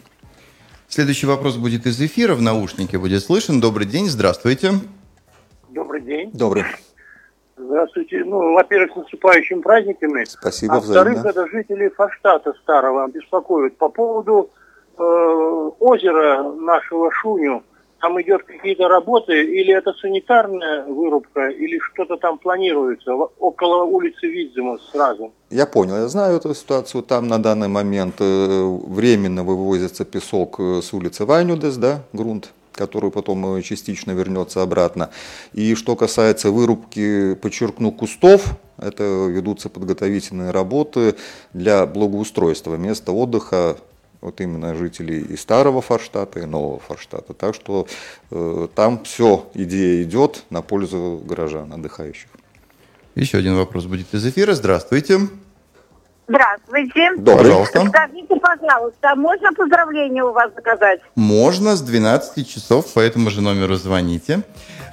Следующий 0.88 1.26
вопрос 1.26 1.56
будет 1.56 1.86
из 1.86 2.00
эфира, 2.00 2.34
в 2.34 2.42
наушнике 2.42 2.98
будет 2.98 3.22
слышен. 3.22 3.60
Добрый 3.60 3.86
день, 3.86 4.08
здравствуйте. 4.08 4.72
Добрый 5.68 6.00
день. 6.00 6.30
Добрый. 6.32 6.64
Здравствуйте. 7.58 8.22
Ну, 8.24 8.54
во-первых, 8.54 8.92
с 8.92 8.96
наступающими 8.96 9.60
праздниками. 9.60 10.24
Спасибо, 10.24 10.74
а 10.74 10.76
во-вторых, 10.80 11.24
это 11.24 11.48
жители 11.48 11.88
Фаштата 11.88 12.52
старого 12.62 13.08
беспокоят 13.08 13.76
по 13.76 13.88
поводу 13.88 14.50
э, 14.98 15.70
озера 15.80 16.42
нашего 16.42 17.10
Шуню 17.12 17.62
там 18.00 18.20
идет 18.20 18.44
какие-то 18.44 18.88
работы, 18.88 19.42
или 19.42 19.74
это 19.74 19.92
санитарная 19.94 20.84
вырубка, 20.84 21.48
или 21.48 21.78
что-то 21.78 22.16
там 22.16 22.38
планируется 22.38 23.12
около 23.14 23.84
улицы 23.84 24.26
Видзима 24.26 24.78
сразу? 24.92 25.32
Я 25.50 25.66
понял, 25.66 25.96
я 25.96 26.08
знаю 26.08 26.36
эту 26.36 26.54
ситуацию. 26.54 27.02
Там 27.02 27.26
на 27.28 27.38
данный 27.42 27.68
момент 27.68 28.16
э, 28.20 28.78
временно 28.86 29.44
вывозится 29.44 30.04
песок 30.04 30.60
э, 30.60 30.82
с 30.82 30.92
улицы 30.92 31.24
Вайнюдес, 31.24 31.76
да, 31.76 32.02
грунт 32.12 32.52
который 32.72 33.10
потом 33.10 33.62
частично 33.62 34.10
вернется 34.10 34.60
обратно. 34.60 35.08
И 35.54 35.74
что 35.74 35.96
касается 35.96 36.50
вырубки, 36.50 37.34
подчеркну, 37.34 37.90
кустов, 37.90 38.44
это 38.76 39.02
ведутся 39.30 39.70
подготовительные 39.70 40.50
работы 40.50 41.16
для 41.54 41.86
благоустройства 41.86 42.74
места 42.74 43.12
отдыха 43.12 43.78
вот 44.20 44.40
именно 44.40 44.74
жителей 44.74 45.20
и 45.20 45.36
старого 45.36 45.80
Форштата, 45.80 46.40
и 46.40 46.46
нового 46.46 46.80
Форштата. 46.80 47.34
Так 47.34 47.54
что 47.54 47.86
э, 48.30 48.68
там 48.74 49.04
все, 49.04 49.48
идея 49.54 50.02
идет 50.02 50.44
на 50.50 50.62
пользу 50.62 51.22
горожан, 51.24 51.72
отдыхающих. 51.72 52.28
Еще 53.14 53.38
один 53.38 53.56
вопрос 53.56 53.86
будет 53.86 54.12
из 54.12 54.26
эфира. 54.26 54.54
Здравствуйте. 54.54 55.20
Здравствуйте. 56.28 57.14
Добрый. 57.16 57.44
Пожалуйста. 57.44 57.86
Скажите, 57.86 58.36
пожалуйста, 58.36 59.14
можно 59.14 59.52
поздравления 59.52 60.24
у 60.24 60.32
вас 60.32 60.52
заказать? 60.54 61.00
Можно, 61.14 61.76
с 61.76 61.82
12 61.82 62.48
часов 62.48 62.92
по 62.92 63.00
этому 63.00 63.30
же 63.30 63.40
номеру 63.40 63.76
звоните. 63.76 64.42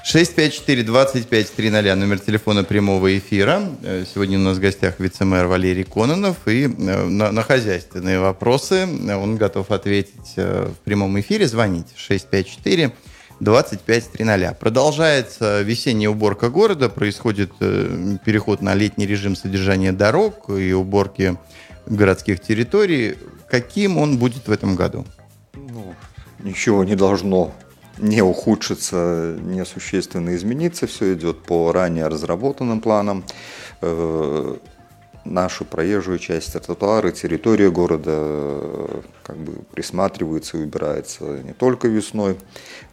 654-2530, 0.03 1.95
номер 1.95 2.19
телефона 2.19 2.65
прямого 2.65 3.17
эфира. 3.17 3.61
Э, 3.83 4.03
сегодня 4.13 4.37
у 4.37 4.41
нас 4.41 4.57
в 4.57 4.59
гостях 4.59 4.99
вице-мэр 4.99 5.47
Валерий 5.47 5.85
Кононов. 5.85 6.45
И 6.45 6.65
э, 6.65 6.67
на, 6.67 7.31
на 7.31 7.41
хозяйственные 7.41 8.19
вопросы 8.19 8.85
он 8.85 9.37
готов 9.37 9.71
ответить 9.71 10.33
э, 10.35 10.67
в 10.67 10.83
прямом 10.83 11.17
эфире. 11.21 11.47
Звоните 11.47 11.93
654 11.95 12.91
2530. 13.39 14.59
Продолжается 14.59 15.61
весенняя 15.61 16.09
уборка 16.09 16.49
города, 16.49 16.89
происходит 16.89 17.53
переход 18.25 18.61
на 18.61 18.75
летний 18.75 19.05
режим 19.05 19.37
содержания 19.37 19.93
дорог 19.93 20.49
и 20.49 20.73
уборки 20.73 21.37
городских 21.85 22.41
территорий. 22.41 23.15
Каким 23.49 23.97
он 23.97 24.17
будет 24.17 24.49
в 24.49 24.51
этом 24.51 24.75
году? 24.75 25.05
Ну, 25.53 25.95
ничего 26.39 26.83
не 26.83 26.95
должно 26.95 27.53
не 27.97 28.21
ухудшится, 28.21 29.37
не 29.41 29.65
существенно 29.65 30.35
измениться. 30.35 30.87
Все 30.87 31.13
идет 31.13 31.43
по 31.43 31.71
ранее 31.71 32.07
разработанным 32.07 32.81
планам. 32.81 33.23
Э, 33.81 34.57
нашу 35.25 35.65
проезжую 35.65 36.19
часть 36.19 36.53
тротуары, 36.53 37.11
территория 37.11 37.69
города 37.69 38.11
э, 38.11 39.01
как 39.23 39.37
бы 39.37 39.53
присматривается 39.73 40.57
и 40.57 40.63
убирается 40.63 41.23
не 41.43 41.53
только 41.53 41.87
весной, 41.87 42.37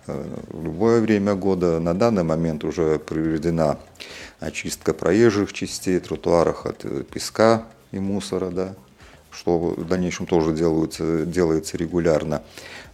э, 0.07 0.25
в 0.49 0.65
любое 0.65 1.01
время 1.01 1.35
года. 1.35 1.81
На 1.81 1.95
данный 1.95 2.23
момент 2.23 2.65
уже 2.65 2.99
проведена 2.99 3.79
очистка 4.39 4.95
проезжих 4.95 5.53
частей, 5.53 5.99
тротуарах 5.99 6.67
от 6.67 6.85
песка 7.09 7.67
и 7.91 7.99
мусора, 7.99 8.51
да, 8.51 8.75
что 9.31 9.59
в 9.59 9.87
дальнейшем 9.87 10.27
тоже 10.27 10.53
делается, 10.53 11.25
делается 11.25 11.77
регулярно. 11.77 12.43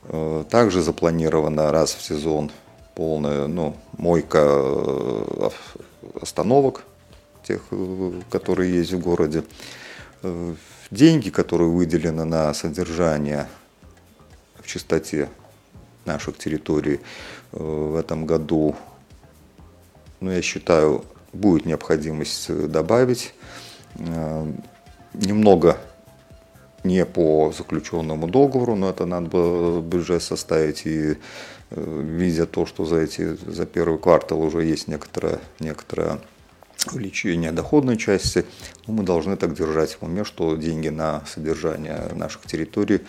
Э, 0.08 0.44
также 0.48 0.82
запланирована 0.82 1.72
раз 1.72 1.94
в 1.94 2.02
сезон 2.02 2.52
полная 2.94 3.46
ну, 3.46 3.76
мойка 3.98 4.38
э, 4.42 5.48
остановок, 6.22 6.84
тех, 7.42 7.62
э, 7.70 8.12
которые 8.30 8.74
есть 8.74 8.92
в 8.92 9.00
городе. 9.00 9.44
Деньги, 10.90 11.30
которые 11.30 11.68
выделены 11.68 12.24
на 12.24 12.54
содержание 12.54 13.48
в 14.54 14.66
чистоте 14.66 15.28
наших 16.04 16.38
территорий 16.38 17.00
в 17.52 17.96
этом 17.96 18.24
году, 18.24 18.74
ну, 20.20 20.30
я 20.30 20.42
считаю, 20.42 21.04
будет 21.32 21.66
необходимость 21.66 22.50
добавить. 22.70 23.34
Немного 25.14 25.78
не 26.86 27.04
по 27.04 27.52
заключенному 27.56 28.28
договору, 28.28 28.76
но 28.76 28.90
это 28.90 29.06
надо 29.06 29.28
было 29.28 29.80
бюджет 29.80 30.22
составить 30.22 30.86
и 30.86 31.16
видя 31.70 32.46
то, 32.46 32.64
что 32.66 32.84
за 32.84 33.00
эти 33.00 33.34
за 33.34 33.66
первый 33.66 33.98
квартал 33.98 34.40
уже 34.40 34.64
есть 34.64 34.88
некоторое, 34.88 35.40
некоторое 35.58 36.20
увеличение 36.92 37.52
доходной 37.52 37.96
части, 37.96 38.44
ну, 38.86 38.94
мы 38.94 39.02
должны 39.02 39.36
так 39.36 39.54
держать 39.54 39.98
в 40.00 40.04
уме, 40.04 40.24
что 40.24 40.56
деньги 40.56 40.88
на 40.88 41.24
содержание 41.26 42.10
наших 42.14 42.42
территорий 42.42 43.00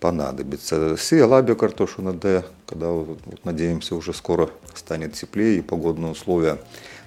понадобится. 0.00 0.96
Сия 0.96 1.26
лабия 1.26 1.54
картошу 1.54 2.02
на 2.02 2.12
Д, 2.12 2.44
когда, 2.66 2.88
вот, 2.88 3.18
надеемся, 3.44 3.94
уже 3.96 4.14
скоро 4.14 4.48
станет 4.74 5.14
теплее 5.14 5.58
и 5.58 5.62
погодные 5.62 6.12
условия 6.12 6.58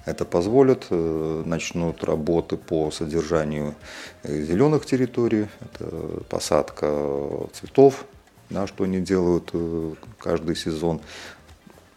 это 0.04 0.24
позволит. 0.24 0.86
Э, 0.90 1.42
начнут 1.44 2.02
работы 2.04 2.56
по 2.56 2.90
содержанию 2.90 3.74
э, 4.22 4.42
зеленых 4.42 4.86
территорий, 4.86 5.46
это 5.60 6.22
посадка 6.28 7.46
цветов, 7.52 8.04
да, 8.50 8.66
что 8.66 8.84
они 8.84 9.00
делают 9.00 9.50
э, 9.52 9.94
каждый 10.18 10.56
сезон. 10.56 11.00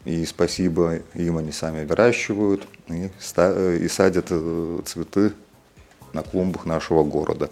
И 0.04 0.24
спасибо 0.24 1.00
им, 1.14 1.38
они 1.38 1.50
сами 1.50 1.84
выращивают 1.84 2.68
и, 2.86 3.10
и 3.10 3.88
садят 3.88 4.26
цветы 4.86 5.32
на 6.12 6.22
клумбах 6.22 6.64
нашего 6.64 7.02
города. 7.02 7.50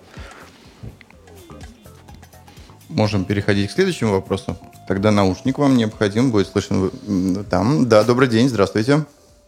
Можем 2.89 3.25
переходить 3.25 3.71
к 3.71 3.73
следующему 3.73 4.13
вопросу. 4.13 4.57
Тогда 4.87 5.11
наушник 5.11 5.59
вам 5.59 5.77
необходим, 5.77 6.31
будет 6.31 6.47
слышен 6.47 7.45
там. 7.51 7.89
Да, 7.89 8.05
добрый 8.05 8.29
день, 8.29 8.49
здравствуйте. 8.49 9.05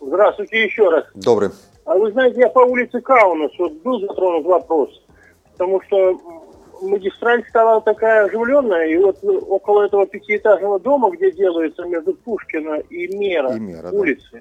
Здравствуйте 0.06 0.64
еще 0.64 0.88
раз. 0.88 1.04
Добрый. 1.14 1.50
А 1.84 1.94
вы 1.96 2.12
знаете, 2.12 2.40
я 2.40 2.48
по 2.48 2.60
улице 2.60 3.00
Каунас, 3.00 3.50
вот 3.58 3.72
был 3.82 4.00
затронут 4.00 4.46
вопрос, 4.46 5.02
потому 5.52 5.82
что 5.82 6.20
магистраль 6.80 7.44
стала 7.48 7.80
такая 7.80 8.26
оживленная, 8.26 8.86
и 8.86 8.96
вот 8.98 9.18
около 9.22 9.84
этого 9.84 10.06
пятиэтажного 10.06 10.78
дома, 10.78 11.10
где 11.10 11.32
делается 11.32 11.84
между 11.84 12.14
Пушкина 12.14 12.76
и 12.88 13.16
Мера, 13.16 13.56
и 13.56 13.60
Мера 13.60 13.90
улицы, 13.90 14.24
да. 14.32 14.40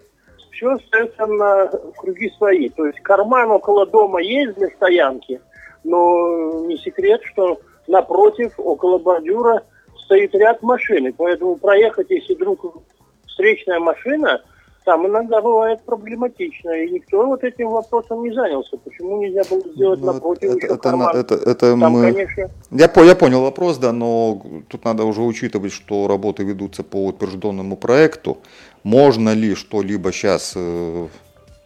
все 0.52 0.70
остается 0.70 1.26
на 1.26 1.68
круги 1.98 2.32
свои. 2.38 2.70
То 2.70 2.86
есть 2.86 3.00
карман 3.00 3.50
около 3.52 3.88
дома 3.88 4.22
есть 4.22 4.56
для 4.58 4.68
стоянки, 4.70 5.42
но 5.84 6.66
не 6.66 6.78
секрет, 6.78 7.22
что 7.24 7.60
напротив, 7.88 8.54
около 8.58 9.00
бордюра, 9.00 9.64
стоит 9.98 10.36
ряд 10.36 10.62
машин. 10.62 11.08
И 11.08 11.12
поэтому 11.12 11.56
проехать, 11.56 12.10
если 12.12 12.36
вдруг 12.36 12.84
встречная 13.26 13.80
машина– 13.80 14.44
там 14.86 15.06
иногда 15.08 15.42
бывает 15.42 15.82
проблематично, 15.84 16.70
и 16.70 16.92
никто 16.92 17.26
вот 17.26 17.44
этим 17.44 17.70
вопросом 17.70 18.24
не 18.24 18.32
занялся. 18.32 18.78
Почему 18.78 19.18
нельзя 19.18 19.42
было 19.50 19.62
сделать 19.74 20.00
ну, 20.00 20.14
напротив 20.14 20.50
это, 20.50 20.58
еще 20.58 20.68
это, 20.68 20.78
карман? 20.78 21.16
Это, 21.18 21.36
это, 21.36 21.78
Там, 21.78 21.92
мы... 21.92 22.14
конечно... 22.14 22.50
я, 22.72 22.92
я 22.96 23.16
понял 23.16 23.42
вопрос, 23.42 23.78
да, 23.78 23.92
но 23.92 24.42
тут 24.68 24.86
надо 24.86 25.04
уже 25.04 25.22
учитывать, 25.22 25.74
что 25.74 26.08
работы 26.08 26.44
ведутся 26.44 26.84
по 26.84 27.08
утвержденному 27.08 27.76
проекту. 27.76 28.38
Можно 28.84 29.34
ли 29.34 29.56
что-либо 29.56 30.12
сейчас 30.12 30.54
э, 30.56 31.08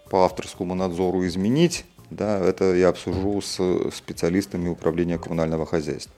по 0.10 0.24
авторскому 0.24 0.74
надзору 0.74 1.26
изменить? 1.26 1.86
Да, 2.10 2.40
это 2.40 2.74
я 2.74 2.90
обсужу 2.90 3.42
с 3.42 3.60
специалистами 3.94 4.70
управления 4.70 5.18
коммунального 5.18 5.66
хозяйства. 5.66 6.14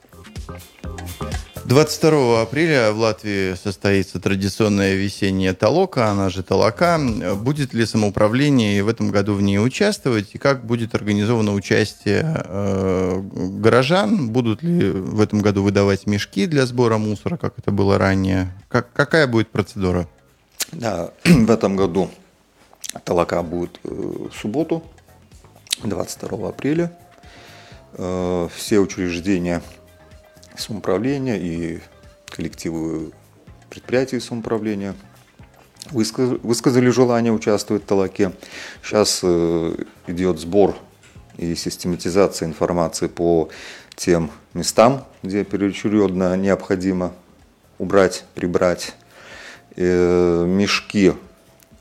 22 1.71 2.41
апреля 2.41 2.91
в 2.91 2.99
Латвии 2.99 3.55
состоится 3.55 4.19
традиционная 4.19 4.95
весенняя 4.95 5.53
толока, 5.53 6.09
она 6.09 6.29
же 6.29 6.43
толока. 6.43 6.99
Будет 7.37 7.73
ли 7.73 7.85
самоуправление 7.85 8.83
в 8.83 8.89
этом 8.89 9.09
году 9.09 9.35
в 9.35 9.41
ней 9.41 9.57
участвовать? 9.57 10.31
И 10.33 10.37
как 10.37 10.65
будет 10.65 10.95
организовано 10.95 11.53
участие 11.53 12.43
э, 12.45 13.21
горожан? 13.23 14.31
Будут 14.31 14.63
ли 14.63 14.91
в 14.91 15.21
этом 15.21 15.39
году 15.39 15.63
выдавать 15.63 16.07
мешки 16.07 16.45
для 16.45 16.65
сбора 16.65 16.97
мусора, 16.97 17.37
как 17.37 17.57
это 17.57 17.71
было 17.71 17.97
ранее? 17.97 18.53
Как, 18.67 18.91
какая 18.91 19.25
будет 19.25 19.49
процедура? 19.49 20.09
Да, 20.73 21.11
в 21.23 21.49
этом 21.49 21.77
году 21.77 22.09
толока 23.05 23.43
будет 23.43 23.79
э, 23.85 23.89
в 23.89 24.35
субботу, 24.35 24.83
22 25.83 26.49
апреля. 26.49 26.91
Э, 27.93 28.49
все 28.53 28.79
учреждения 28.79 29.61
самоуправления 30.61 31.37
и 31.37 31.79
коллективы 32.27 33.11
предприятий 33.69 34.19
самоуправления 34.19 34.95
высказали 35.91 36.89
желание 36.89 37.33
участвовать 37.33 37.83
в 37.83 37.85
Талаке. 37.85 38.31
Сейчас 38.83 39.21
э, 39.23 39.75
идет 40.07 40.39
сбор 40.39 40.75
и 41.37 41.55
систематизация 41.55 42.47
информации 42.47 43.07
по 43.07 43.49
тем 43.95 44.31
местам, 44.53 45.05
где 45.23 45.43
переочередно 45.43 46.37
необходимо 46.37 47.13
убрать, 47.79 48.25
прибрать 48.35 48.93
э, 49.75 50.45
мешки 50.45 51.13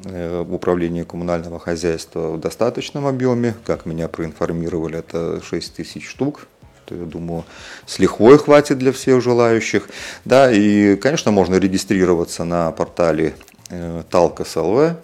э, 0.05 0.43
в 0.43 0.55
управлении 0.55 1.03
коммунального 1.03 1.59
хозяйства 1.59 2.33
в 2.33 2.41
достаточном 2.41 3.07
объеме. 3.07 3.55
Как 3.65 3.87
меня 3.87 4.09
проинформировали, 4.09 4.99
это 4.99 5.43
6 5.43 5.75
тысяч 5.75 6.09
штук 6.09 6.47
я 6.95 7.05
думаю, 7.05 7.45
с 7.87 7.99
лихвой 7.99 8.39
хватит 8.39 8.79
для 8.79 8.93
всех 8.93 9.23
желающих. 9.23 9.89
Да, 10.25 10.51
и, 10.51 10.97
конечно, 10.97 11.31
можно 11.31 11.57
регистрироваться 11.57 12.45
на 12.45 12.71
портале 12.73 13.35
э, 13.71 14.03
ТалКСЛВ 14.11 14.97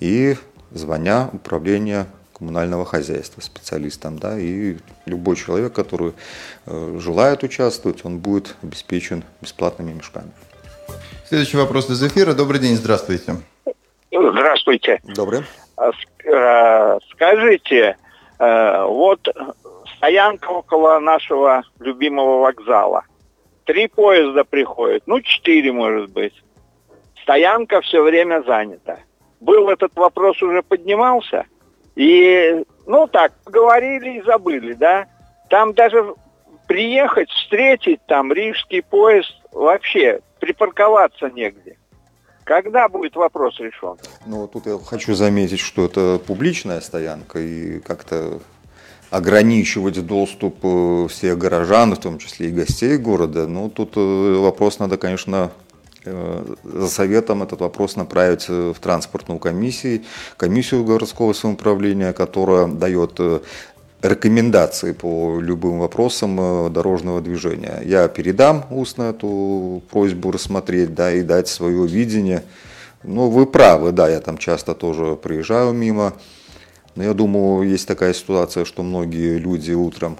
и 0.00 0.36
звоня 0.70 1.30
управления 1.32 2.06
коммунального 2.36 2.84
хозяйства 2.84 3.40
специалистам, 3.40 4.18
да, 4.18 4.38
и 4.38 4.76
любой 5.06 5.36
человек, 5.36 5.72
который 5.72 6.12
э, 6.66 6.98
желает 7.00 7.42
участвовать, 7.42 8.04
он 8.04 8.18
будет 8.18 8.56
обеспечен 8.62 9.24
бесплатными 9.40 9.92
мешками. 9.92 10.30
Следующий 11.28 11.56
вопрос 11.56 11.88
из 11.90 12.02
эфира. 12.02 12.34
Добрый 12.34 12.60
день, 12.60 12.76
здравствуйте. 12.76 13.36
Здравствуйте. 14.10 15.00
Добрый. 15.04 15.42
А, 15.76 15.90
э, 16.24 16.98
скажите, 17.12 17.96
вот 18.38 19.28
стоянка 20.04 20.50
около 20.50 20.98
нашего 20.98 21.62
любимого 21.80 22.40
вокзала. 22.40 23.04
Три 23.64 23.88
поезда 23.88 24.44
приходят, 24.44 25.02
ну, 25.06 25.20
четыре, 25.22 25.72
может 25.72 26.10
быть. 26.10 26.34
Стоянка 27.22 27.80
все 27.80 28.02
время 28.02 28.42
занята. 28.46 28.98
Был 29.40 29.70
этот 29.70 29.96
вопрос 29.96 30.42
уже 30.42 30.62
поднимался, 30.62 31.46
и, 31.96 32.64
ну, 32.86 33.06
так, 33.06 33.32
поговорили 33.44 34.18
и 34.18 34.22
забыли, 34.22 34.74
да. 34.74 35.06
Там 35.48 35.72
даже 35.72 36.14
приехать, 36.66 37.30
встретить 37.30 38.04
там 38.06 38.30
рижский 38.30 38.82
поезд, 38.82 39.34
вообще 39.52 40.20
припарковаться 40.38 41.30
негде. 41.30 41.78
Когда 42.44 42.90
будет 42.90 43.16
вопрос 43.16 43.58
решен? 43.58 43.96
Ну, 44.26 44.46
тут 44.48 44.66
я 44.66 44.76
хочу 44.78 45.14
заметить, 45.14 45.60
что 45.60 45.86
это 45.86 46.20
публичная 46.26 46.82
стоянка, 46.82 47.38
и 47.38 47.80
как-то 47.80 48.40
ограничивать 49.14 50.04
доступ 50.04 50.56
э, 50.64 51.06
всех 51.08 51.38
горожан, 51.38 51.94
в 51.94 51.98
том 51.98 52.18
числе 52.18 52.48
и 52.48 52.50
гостей 52.50 52.96
города. 52.96 53.46
Ну, 53.46 53.68
тут 53.68 53.92
э, 53.94 54.36
вопрос 54.40 54.80
надо, 54.80 54.96
конечно, 54.96 55.52
э, 56.04 56.54
за 56.64 56.88
советом 56.88 57.44
этот 57.44 57.60
вопрос 57.60 57.94
направить 57.94 58.48
в 58.48 58.74
транспортную 58.80 59.38
комиссию, 59.38 60.02
комиссию 60.36 60.84
городского 60.84 61.32
самоуправления, 61.32 62.12
которая 62.12 62.66
дает 62.66 63.20
рекомендации 64.02 64.90
по 64.90 65.38
любым 65.40 65.78
вопросам 65.78 66.72
дорожного 66.72 67.20
движения. 67.20 67.82
Я 67.84 68.08
передам 68.08 68.64
устно 68.70 69.04
эту 69.04 69.80
просьбу 69.92 70.32
рассмотреть, 70.32 70.92
да, 70.92 71.12
и 71.12 71.22
дать 71.22 71.46
свое 71.46 71.86
видение. 71.86 72.42
Но 73.04 73.30
вы 73.30 73.46
правы, 73.46 73.92
да, 73.92 74.08
я 74.08 74.20
там 74.20 74.38
часто 74.38 74.74
тоже 74.74 75.14
приезжаю 75.14 75.72
мимо, 75.72 76.14
но 76.94 77.02
я 77.04 77.14
думаю, 77.14 77.68
есть 77.68 77.88
такая 77.88 78.12
ситуация, 78.12 78.64
что 78.64 78.82
многие 78.82 79.38
люди 79.38 79.72
утром 79.72 80.18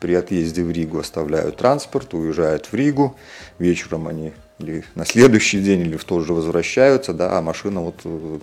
при 0.00 0.14
отъезде 0.14 0.62
в 0.62 0.70
Ригу 0.70 0.98
оставляют 0.98 1.56
транспорт, 1.56 2.14
уезжают 2.14 2.66
в 2.66 2.74
Ригу, 2.74 3.16
вечером 3.58 4.08
они 4.08 4.32
или 4.58 4.84
на 4.94 5.04
следующий 5.04 5.60
день, 5.60 5.80
или 5.80 5.96
в 5.96 6.04
тот 6.04 6.26
же 6.26 6.34
возвращаются, 6.34 7.12
да, 7.12 7.38
а 7.38 7.42
машина 7.42 7.80
вот 7.80 8.00
э, 8.04 8.38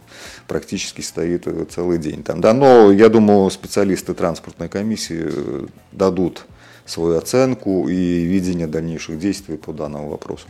практически 0.47 1.01
стоит 1.01 1.45
э, 1.45 1.65
целый 1.69 1.97
день 1.97 2.23
там, 2.23 2.41
да, 2.41 2.53
но 2.53 2.91
я 2.91 3.09
думаю, 3.09 3.49
специалисты 3.49 4.13
транспортной 4.13 4.69
комиссии 4.69 5.23
э, 5.25 5.67
дадут 5.91 6.45
свою 6.85 7.17
оценку 7.17 7.89
и 7.89 8.23
видение 8.23 8.67
дальнейших 8.67 9.19
действий 9.19 9.57
по 9.57 9.73
данному 9.73 10.09
вопросу. 10.09 10.47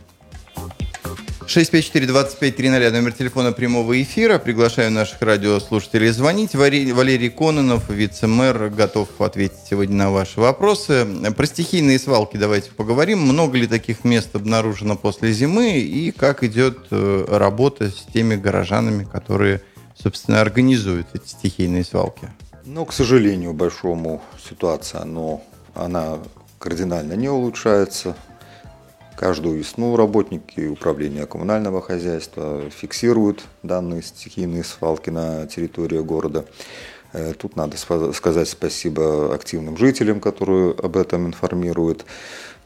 654-2530, 1.46 2.90
номер 2.90 3.12
телефона 3.12 3.52
прямого 3.52 4.02
эфира. 4.02 4.38
Приглашаю 4.38 4.90
наших 4.90 5.22
радиослушателей 5.22 6.10
звонить. 6.10 6.54
Валерий 6.54 7.30
Кононов, 7.30 7.88
вице-мэр, 7.88 8.70
готов 8.70 9.08
ответить 9.20 9.58
сегодня 9.70 9.96
на 9.96 10.10
ваши 10.10 10.40
вопросы. 10.40 11.06
Про 11.36 11.46
стихийные 11.46 12.00
свалки 12.00 12.36
давайте 12.36 12.72
поговорим. 12.72 13.20
Много 13.20 13.58
ли 13.58 13.66
таких 13.66 14.04
мест 14.04 14.34
обнаружено 14.34 14.96
после 14.96 15.32
зимы 15.32 15.78
и 15.78 16.10
как 16.10 16.42
идет 16.42 16.88
э, 16.90 17.24
работа 17.28 17.90
с 17.90 18.06
теми 18.12 18.34
горожанами, 18.34 19.04
которые 19.04 19.62
собственно, 19.94 20.40
организует 20.40 21.06
эти 21.14 21.28
стихийные 21.28 21.84
свалки? 21.84 22.28
Ну, 22.64 22.84
к 22.84 22.92
сожалению, 22.92 23.52
большому 23.52 24.20
ситуация, 24.48 25.04
но 25.04 25.42
она 25.74 26.18
кардинально 26.58 27.12
не 27.12 27.28
улучшается. 27.28 28.16
Каждую 29.16 29.56
весну 29.56 29.96
работники 29.96 30.66
управления 30.66 31.24
коммунального 31.24 31.80
хозяйства 31.80 32.68
фиксируют 32.68 33.44
данные 33.62 34.02
стихийные 34.02 34.62
свалки 34.62 35.08
на 35.08 35.46
территории 35.46 36.00
города. 36.00 36.44
Э, 37.14 37.32
тут 37.32 37.56
надо 37.56 37.78
сказать 38.12 38.48
спасибо 38.48 39.34
активным 39.34 39.78
жителям, 39.78 40.20
которые 40.20 40.72
об 40.72 40.98
этом 40.98 41.26
информируют. 41.26 42.04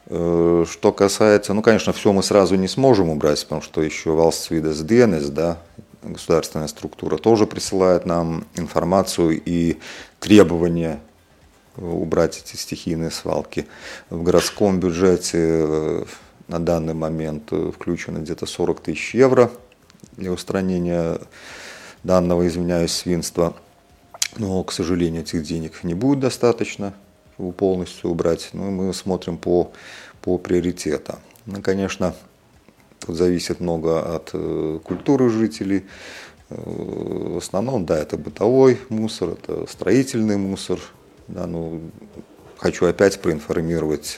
Э, 0.07 0.65
что 0.69 0.93
касается, 0.93 1.55
ну, 1.55 1.63
конечно, 1.63 1.93
все 1.93 2.13
мы 2.13 2.25
сразу 2.25 2.57
не 2.57 2.67
сможем 2.67 3.11
убрать, 3.11 3.41
потому 3.45 3.63
что 3.63 3.81
еще 3.81 4.11
Валсвидес 4.11 4.81
Денес, 4.81 5.29
да, 5.29 5.59
государственная 6.03 6.67
структура, 6.67 7.17
тоже 7.17 7.47
присылает 7.47 8.07
нам 8.07 8.45
информацию 8.57 9.41
и 9.45 9.79
требования 10.19 10.99
убрать 11.77 12.43
эти 12.45 12.57
стихийные 12.57 13.13
свалки. 13.13 13.69
В 14.11 14.25
городском 14.25 14.81
бюджете 14.81 16.05
на 16.51 16.59
данный 16.59 16.95
момент 16.95 17.53
э, 17.53 17.71
включено 17.73 18.19
где-то 18.19 18.45
40 18.45 18.81
тысяч 18.81 19.15
евро 19.15 19.51
для 20.17 20.33
устранения 20.33 21.21
данного, 22.03 22.47
извиняюсь, 22.47 22.93
свинства. 22.93 23.55
Но, 24.37 24.63
к 24.65 24.73
сожалению, 24.73 25.23
этих 25.23 25.45
денег 25.45 25.85
не 25.85 25.95
будет 25.95 26.21
достаточно, 26.21 26.93
чтобы 27.35 27.53
полностью 27.53 28.11
убрать. 28.11 28.51
Ну, 28.53 28.71
мы 28.71 28.93
смотрим 28.93 29.39
по, 29.39 29.73
по 30.23 30.39
приоритетам. 30.39 31.21
Ну, 31.47 31.63
конечно, 31.63 32.15
тут 32.99 33.17
зависит 33.17 33.61
много 33.61 34.17
от 34.17 34.31
э, 34.33 34.81
культуры 34.83 35.31
жителей. 35.31 35.85
Э, 36.49 36.55
в 36.57 37.39
основном, 37.39 37.87
да, 37.87 37.97
это 37.97 38.17
бытовой 38.17 38.81
мусор, 38.89 39.31
это 39.31 39.67
строительный 39.71 40.37
мусор. 40.37 40.81
Да, 41.29 41.47
ну, 41.47 41.81
хочу 42.57 42.87
опять 42.87 43.21
проинформировать 43.21 44.17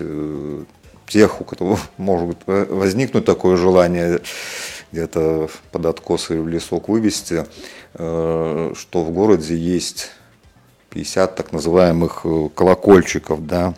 тех, 1.12 1.40
у 1.40 1.44
кого 1.44 1.78
может 1.98 2.38
возникнуть 2.46 3.24
такое 3.24 3.56
желание 3.56 4.20
где-то 4.92 5.48
под 5.70 5.86
откосы 5.86 6.40
в 6.40 6.48
лесок 6.48 6.88
вывести, 6.88 7.46
э, 7.94 8.72
что 8.74 9.04
в 9.04 9.10
городе 9.10 9.56
есть 9.56 10.10
50 10.90 11.34
так 11.34 11.52
называемых 11.52 12.22
э, 12.24 12.48
колокольчиков, 12.54 13.46
да, 13.46 13.74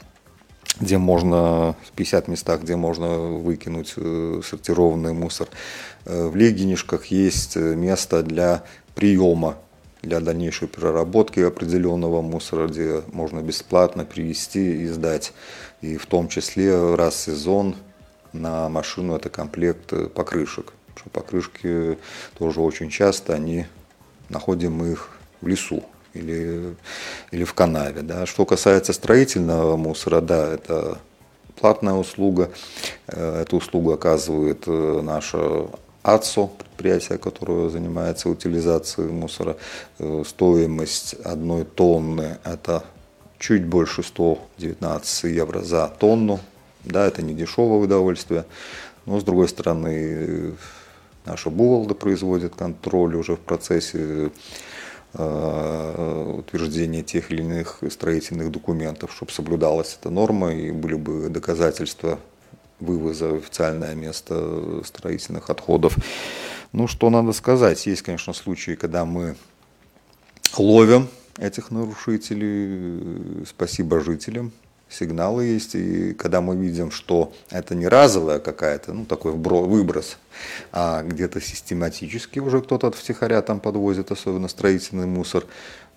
где 0.80 0.98
можно, 0.98 1.76
в 1.84 1.92
50 1.94 2.28
местах, 2.28 2.62
где 2.62 2.74
можно 2.74 3.08
выкинуть 3.18 3.94
э, 3.96 4.40
сортированный 4.44 5.12
мусор. 5.12 5.48
В 6.04 6.36
Легинишках 6.36 7.06
есть 7.06 7.56
место 7.56 8.22
для 8.22 8.64
приема, 8.94 9.56
для 10.04 10.20
дальнейшей 10.20 10.68
переработки 10.68 11.40
определенного 11.40 12.22
мусора, 12.22 12.68
где 12.68 13.02
можно 13.12 13.40
бесплатно 13.40 14.04
привезти 14.04 14.82
и 14.82 14.86
сдать. 14.86 15.32
И 15.80 15.96
в 15.96 16.06
том 16.06 16.28
числе 16.28 16.94
раз 16.94 17.14
в 17.14 17.18
сезон 17.18 17.76
на 18.32 18.68
машину 18.68 19.16
это 19.16 19.28
комплект 19.28 19.92
покрышек. 20.14 20.72
Покрышки 21.12 21.98
тоже 22.38 22.60
очень 22.60 22.88
часто 22.88 23.34
они 23.34 23.66
находим 24.28 24.84
их 24.84 25.10
в 25.40 25.46
лесу 25.46 25.84
или, 26.14 26.74
или 27.30 27.44
в 27.44 27.54
канаве. 27.54 28.02
Да. 28.02 28.26
Что 28.26 28.44
касается 28.44 28.92
строительного 28.92 29.76
мусора, 29.76 30.20
да, 30.20 30.54
это 30.54 30.98
платная 31.56 31.94
услуга. 31.94 32.50
Э, 33.06 33.42
эту 33.42 33.58
услугу 33.58 33.92
оказывает 33.92 34.64
э, 34.66 35.00
наша 35.02 35.68
АЦО, 36.04 36.50
предприятие, 36.58 37.16
которое 37.16 37.70
занимается 37.70 38.28
утилизацией 38.28 39.10
мусора. 39.10 39.56
Э, 39.98 40.22
стоимость 40.26 41.14
одной 41.24 41.64
тонны– 41.64 42.38
это 42.44 42.84
чуть 43.38 43.64
больше 43.64 44.02
119 44.02 45.24
евро 45.24 45.62
за 45.62 45.88
тонну. 45.88 46.40
Да, 46.84 47.06
это 47.06 47.22
не 47.22 47.32
дешевое 47.32 47.80
удовольствие. 47.80 48.44
Но, 49.06 49.18
с 49.18 49.24
другой 49.24 49.48
стороны, 49.48 50.52
наша 51.24 51.48
Бувалда 51.48 51.94
производит 51.94 52.54
контроль 52.54 53.16
уже 53.16 53.36
в 53.36 53.40
процессе 53.40 54.30
э, 55.14 56.34
утверждения 56.38 57.02
тех 57.02 57.30
или 57.30 57.40
иных 57.40 57.78
строительных 57.90 58.50
документов, 58.50 59.10
чтобы 59.10 59.32
соблюдалась 59.32 59.96
эта 59.98 60.10
норма 60.10 60.52
и 60.52 60.70
были 60.70 60.96
бы 60.96 61.30
доказательства 61.30 62.18
вывоза 62.84 63.28
в 63.28 63.38
официальное 63.38 63.94
место 63.94 64.82
строительных 64.84 65.50
отходов. 65.50 65.96
Ну, 66.72 66.86
что 66.86 67.10
надо 67.10 67.32
сказать, 67.32 67.86
есть, 67.86 68.02
конечно, 68.02 68.32
случаи, 68.32 68.74
когда 68.74 69.04
мы 69.04 69.36
ловим 70.56 71.08
этих 71.38 71.70
нарушителей. 71.70 73.44
Спасибо 73.46 74.00
жителям. 74.00 74.52
Сигналы 74.88 75.44
есть. 75.44 75.74
И 75.74 76.14
когда 76.14 76.40
мы 76.40 76.56
видим, 76.56 76.90
что 76.90 77.32
это 77.50 77.74
не 77.74 77.88
разовая 77.88 78.38
какая-то, 78.38 78.92
ну, 78.92 79.04
такой 79.04 79.32
выброс, 79.32 80.18
а 80.72 81.02
где-то 81.02 81.40
систематически 81.40 82.38
уже 82.38 82.60
кто-то 82.60 82.88
от 82.88 82.94
втихаря 82.94 83.42
там 83.42 83.60
подвозит, 83.60 84.12
особенно 84.12 84.48
строительный 84.48 85.06
мусор. 85.06 85.46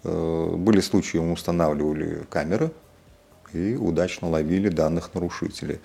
Э, 0.04 0.56
были 0.56 0.80
случаи, 0.82 1.18
мы 1.18 1.34
устанавливали 1.34 2.24
камеры 2.30 2.72
и 3.54 3.76
удачно 3.76 4.30
ловили 4.30 4.70
данных 4.70 5.14
нарушителей. 5.14 5.80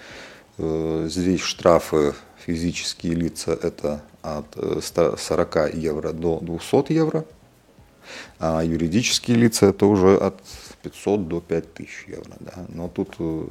Э, 0.63 1.09
здесь 1.11 1.41
штрафы 1.41 2.15
физические 2.47 3.15
лица 3.15 3.53
это 3.53 4.01
от 4.23 4.47
40 4.85 5.57
э, 5.57 5.71
евро 5.75 6.13
до 6.13 6.39
200 6.41 6.93
евро 6.93 7.25
а 8.39 8.63
юридические 8.63 9.37
лица 9.37 9.67
это 9.67 9.87
уже 9.87 10.17
от 10.17 10.41
500 10.83 11.29
до 11.29 11.41
5000 11.41 12.09
евро. 12.09 12.37
Да. 12.41 12.67
Но 12.69 12.89
тут 12.89 13.15
э, 13.19 13.47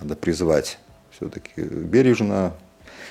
надо 0.00 0.16
призвать 0.16 0.78
все-таки 1.10 1.62
бережно 1.62 2.52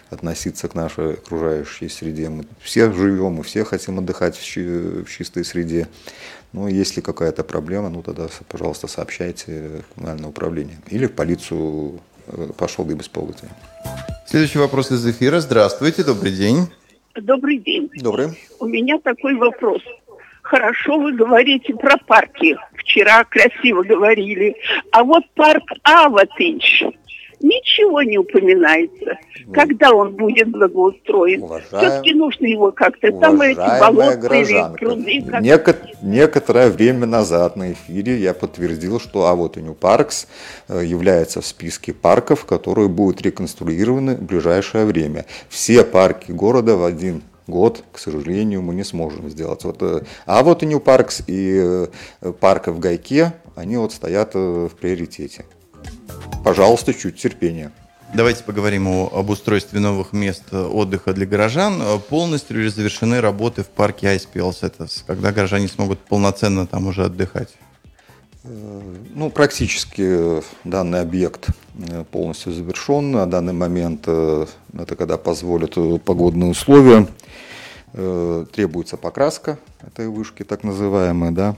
относиться 0.10 0.68
к 0.68 0.76
нашей 0.76 1.14
окружающей 1.14 1.90
среде. 1.90 2.30
Мы 2.30 2.46
все 2.60 2.92
живем, 2.92 3.34
мы 3.34 3.44
все 3.44 3.64
хотим 3.64 4.00
отдыхать 4.00 4.38
в, 4.38 4.44
чи- 4.44 5.04
в 5.04 5.10
чистой 5.10 5.46
среде. 5.46 5.88
Но 6.52 6.68
если 6.68 7.02
какая-то 7.02 7.44
проблема, 7.44 7.90
ну 7.90 8.04
тогда, 8.04 8.28
пожалуйста, 8.48 8.88
сообщайте 8.88 9.84
в 9.96 10.28
управление. 10.28 10.78
Или 10.90 11.08
в 11.08 11.14
полицию 11.14 12.00
пошел 12.58 12.90
и 12.90 12.94
без 12.94 13.08
повода. 13.08 13.40
Следующий 14.28 14.60
вопрос 14.60 14.92
из 14.92 15.06
эфира. 15.06 15.40
Здравствуйте, 15.40 16.04
добрый 16.04 16.32
день. 16.32 16.68
Добрый 17.16 17.58
день. 17.60 17.90
Добрый. 17.96 18.40
У 18.60 18.66
меня 18.66 19.00
такой 19.00 19.36
вопрос 19.36 19.82
хорошо 20.54 21.00
вы 21.00 21.14
говорите 21.14 21.74
про 21.74 21.98
парки. 21.98 22.56
Вчера 22.76 23.24
красиво 23.24 23.82
говорили. 23.82 24.56
А 24.92 25.04
вот 25.04 25.24
парк 25.34 25.64
Аватынч, 25.82 26.84
ничего 27.44 28.02
не 28.02 28.18
упоминается. 28.18 29.20
Ну, 29.46 29.54
Когда 29.54 29.92
он 29.92 30.16
будет 30.16 30.50
благоустроен? 30.50 31.44
Все-таки 31.68 32.14
нужно 32.14 32.46
его 32.46 32.72
как-то. 32.72 33.12
Там 33.12 33.42
эти 33.42 33.80
болота 33.80 34.36
или 34.36 34.78
пруды. 34.78 35.20
Неко- 35.20 35.76
некоторое 36.02 36.70
время 36.70 37.06
назад 37.06 37.56
на 37.56 37.74
эфире 37.74 38.18
я 38.18 38.34
подтвердил, 38.34 39.00
что 39.00 39.28
Аватыню 39.28 39.74
Паркс 39.74 40.28
э, 40.70 40.84
является 40.86 41.42
в 41.42 41.46
списке 41.46 41.94
парков, 41.94 42.46
которые 42.46 42.88
будут 42.88 43.22
реконструированы 43.22 44.16
в 44.16 44.24
ближайшее 44.24 44.86
время. 44.86 45.26
Все 45.50 45.84
парки 45.84 46.32
города 46.32 46.78
в 46.78 46.86
один 46.86 47.22
год, 47.48 47.84
к 47.92 48.00
сожалению, 48.00 48.62
мы 48.62 48.74
не 48.74 48.84
сможем 48.84 49.30
сделать. 49.30 49.64
Вот, 49.66 49.82
э, 49.82 50.02
а 50.26 50.44
вот 50.44 50.64
и 50.64 50.66
New 50.66 50.80
Parks 50.80 51.24
и 51.28 51.88
э, 52.22 52.32
парк 52.40 52.68
в 52.68 52.80
Гайке, 52.80 53.34
они 53.56 53.76
вот 53.78 53.92
стоят 53.92 54.32
э, 54.36 54.70
в 54.72 54.76
приоритете. 54.76 55.46
Пожалуйста, 56.44 56.94
чуть 56.94 57.18
терпения. 57.18 57.72
Давайте 58.14 58.44
поговорим 58.44 58.88
о, 58.88 59.10
об 59.12 59.30
устройстве 59.30 59.80
новых 59.80 60.14
мест 60.14 60.54
отдыха 60.54 61.14
для 61.14 61.26
горожан. 61.26 61.82
Полностью 62.10 62.62
ли 62.62 62.70
завершены 62.70 63.22
работы 63.22 63.64
в 63.64 63.70
парке 63.70 64.10
Айспилсетас, 64.10 65.04
когда 65.08 65.32
горожане 65.32 65.68
смогут 65.68 66.00
полноценно 66.00 66.68
там 66.68 66.86
уже 66.88 67.06
отдыхать? 67.06 67.50
Ну, 68.44 69.30
практически 69.30 70.44
данный 70.64 71.00
объект 71.00 71.48
полностью 72.12 72.52
завершен. 72.52 73.12
На 73.12 73.26
данный 73.26 73.54
момент 73.54 74.08
это 74.08 74.96
когда 74.98 75.18
позволят 75.18 75.76
погодные 76.04 76.52
условия. 76.52 77.08
Э, 77.96 78.46
требуется 78.52 78.98
покраска 78.98 79.60
этой 79.86 80.08
вышки, 80.08 80.42
так 80.42 80.64
называемой, 80.64 81.30
да, 81.30 81.56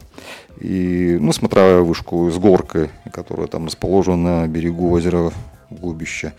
и, 0.59 1.17
ну, 1.21 1.31
смотровая 1.31 1.79
вышку 1.79 2.29
с 2.29 2.37
горкой, 2.37 2.89
которая 3.13 3.47
там 3.47 3.67
расположена 3.67 4.41
на 4.41 4.47
берегу 4.47 4.91
озера 4.91 5.31
Губище. 5.69 6.33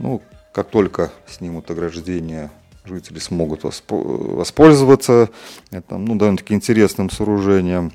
Ну, 0.00 0.20
как 0.52 0.68
только 0.70 1.12
снимут 1.28 1.70
ограждение, 1.70 2.50
жители 2.84 3.20
смогут 3.20 3.62
воспользоваться 3.88 5.30
это, 5.70 5.96
ну, 5.96 6.16
довольно-таки 6.16 6.52
интересным 6.52 7.08
сооружением. 7.08 7.92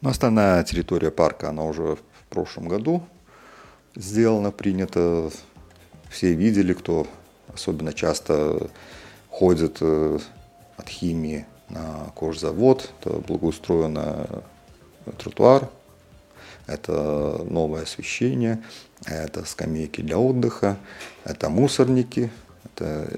Но 0.00 0.10
остальная 0.10 0.62
территория 0.62 1.10
парка, 1.10 1.48
она 1.48 1.64
уже 1.64 1.96
в 1.96 2.24
прошлом 2.28 2.68
году 2.68 3.02
сделана, 3.96 4.52
принята. 4.52 5.28
Все 6.08 6.34
видели, 6.34 6.72
кто 6.72 7.06
особенно 7.52 7.92
часто 7.92 8.70
ходят 9.30 9.78
э, 9.80 10.18
от 10.76 10.88
химии 10.88 11.46
на 11.68 12.12
кожзавод, 12.14 12.90
это 13.00 13.18
благоустроенный 13.18 14.26
тротуар, 15.18 15.68
это 16.66 17.44
новое 17.48 17.82
освещение, 17.82 18.62
это 19.06 19.44
скамейки 19.44 20.00
для 20.00 20.18
отдыха, 20.18 20.76
это 21.24 21.48
мусорники, 21.48 22.30
это 22.64 23.08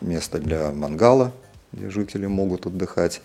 место 0.00 0.38
для 0.38 0.70
мангала, 0.72 1.32
где 1.72 1.90
жители 1.90 2.26
могут 2.26 2.66
отдыхать. 2.66 3.20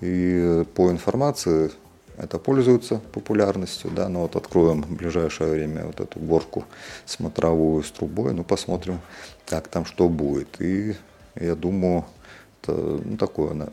И 0.00 0.64
по 0.74 0.90
информации 0.90 1.70
это 2.16 2.38
пользуется 2.38 3.00
популярностью, 3.12 3.90
да, 3.90 4.08
но 4.08 4.22
вот 4.22 4.36
откроем 4.36 4.82
в 4.82 4.96
ближайшее 4.96 5.50
время 5.50 5.86
вот 5.86 6.00
эту 6.00 6.18
горку 6.18 6.64
смотровую 7.06 7.82
с 7.82 7.90
трубой, 7.90 8.34
ну 8.34 8.44
посмотрим, 8.44 9.00
как 9.46 9.68
там 9.68 9.84
что 9.84 10.08
будет. 10.08 10.60
И 10.60 10.94
я 11.34 11.54
думаю, 11.54 12.04
это 12.60 12.72
ну, 12.72 13.16
такое 13.16 13.68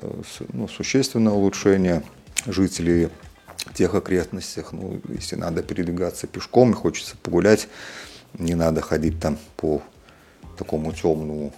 ну, 0.54 0.68
существенное 0.68 1.34
улучшение 1.34 2.04
жителей 2.46 3.10
тех 3.74 3.94
окрестностях. 3.94 4.72
Ну, 4.72 5.02
если 5.10 5.36
надо 5.36 5.64
передвигаться 5.64 6.28
пешком 6.28 6.72
и 6.72 6.76
хочется 6.76 7.16
погулять, 7.18 7.68
не 8.38 8.56
надо 8.56 8.82
ходить 8.82 9.20
там 9.20 9.38
по 9.58 9.82
такому 10.58 10.92
темному 10.92 11.54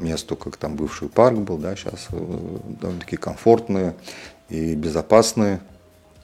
месту, 0.00 0.36
как 0.36 0.56
там 0.56 0.76
бывший 0.76 1.08
парк 1.08 1.38
был, 1.38 1.58
да, 1.58 1.74
сейчас 1.76 2.08
э, 2.10 2.58
довольно-таки 2.80 3.16
комфортные 3.16 3.94
и 4.48 4.74
безопасные 4.74 5.60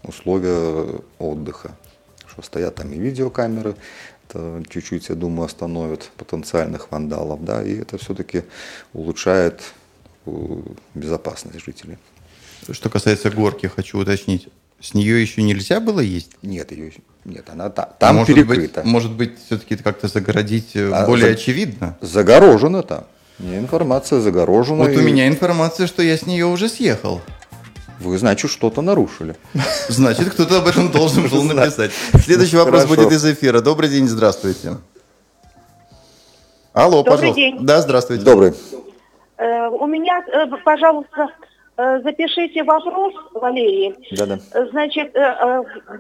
условия 0.03 1.01
отдыха. 1.19 1.73
Что 2.27 2.43
стоят 2.43 2.77
там 2.77 2.93
и 2.93 2.99
видеокамеры, 2.99 3.77
это 4.33 4.63
чуть-чуть, 4.69 5.09
я 5.09 5.15
думаю, 5.15 5.47
остановит 5.47 6.11
потенциальных 6.17 6.91
вандалов, 6.91 7.45
да, 7.45 7.63
и 7.63 7.79
это 7.79 7.99
все-таки 7.99 8.45
улучшает 8.93 9.61
э, 10.27 10.33
безопасность 10.95 11.65
жителей. 11.65 11.99
Что 12.71 12.89
касается 12.89 13.31
горки, 13.31 13.67
хочу 13.67 13.99
уточнить, 13.99 14.49
с 14.81 14.95
нее 14.95 15.21
еще 15.21 15.43
нельзя 15.43 15.81
было 15.81 16.01
есть? 16.01 16.33
Нет, 16.43 16.73
ее 16.73 16.93
нет, 17.25 17.49
она 17.51 17.71
та, 17.71 17.85
там 17.85 18.17
может 18.17 18.35
перекрыта. 18.35 18.81
Быть, 18.81 18.91
может 18.91 19.13
быть, 19.13 19.39
все-таки 19.47 19.77
как-то 19.77 20.09
загородить 20.09 20.75
э, 20.75 20.91
а, 20.93 21.07
более 21.07 21.29
за, 21.29 21.33
очевидно? 21.35 21.97
Загорожено 22.01 22.83
там. 22.83 23.07
Не 23.39 23.59
информация 23.59 24.21
загорожена. 24.21 24.79
Вот 24.79 24.91
и... 24.91 24.97
у 24.97 25.03
меня 25.03 25.29
информация, 25.29 25.87
что 25.87 26.03
я 26.03 26.17
с 26.17 26.27
нее 26.27 26.47
уже 26.47 26.69
съехал. 26.69 27.21
Вы, 28.01 28.19
значит, 28.19 28.51
что-то 28.51 28.83
нарушили. 28.83 29.37
Значит, 29.89 30.31
кто-то 30.31 30.59
об 30.59 30.67
этом 30.67 30.91
должен 30.91 31.29
был 31.29 31.43
написать. 31.43 31.93
Следующий 32.25 32.57
вопрос 32.57 32.87
будет 32.87 33.13
из 33.13 33.25
эфира. 33.25 33.61
Добрый 33.61 33.89
день, 33.89 34.09
здравствуйте. 34.09 34.77
Алло, 36.73 37.03
Добрый 37.03 37.13
пожалуйста. 37.13 37.41
День. 37.41 37.59
Да, 37.61 37.81
здравствуйте. 37.81 38.25
Добрый. 38.25 38.55
Э, 39.37 39.69
у 39.69 39.87
меня, 39.87 40.25
э, 40.27 40.47
пожалуйста, 40.65 41.29
э, 41.77 42.01
запишите 42.03 42.65
вопрос, 42.65 43.13
Валерий. 43.35 43.95
Да, 44.17 44.27
да. 44.27 44.39
Значит, 44.71 45.15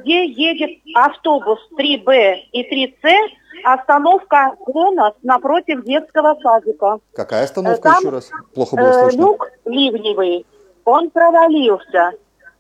где 0.01 0.27
едет 0.27 0.81
автобус 0.95 1.59
3Б 1.79 2.37
и 2.53 2.63
3С, 2.63 3.29
остановка 3.65 4.55
Клонос 4.65 5.15
напротив 5.23 5.85
детского 5.85 6.37
садика. 6.43 7.01
Какая 7.15 7.45
остановка 7.45 7.83
Там, 7.83 7.99
еще 8.01 8.09
раз? 8.09 8.31
Плохо 8.55 8.77
было 8.77 8.93
слышно. 8.93 9.21
Люк 9.21 9.51
ливневый 9.67 10.47
он 10.85 11.11
провалился. 11.11 12.13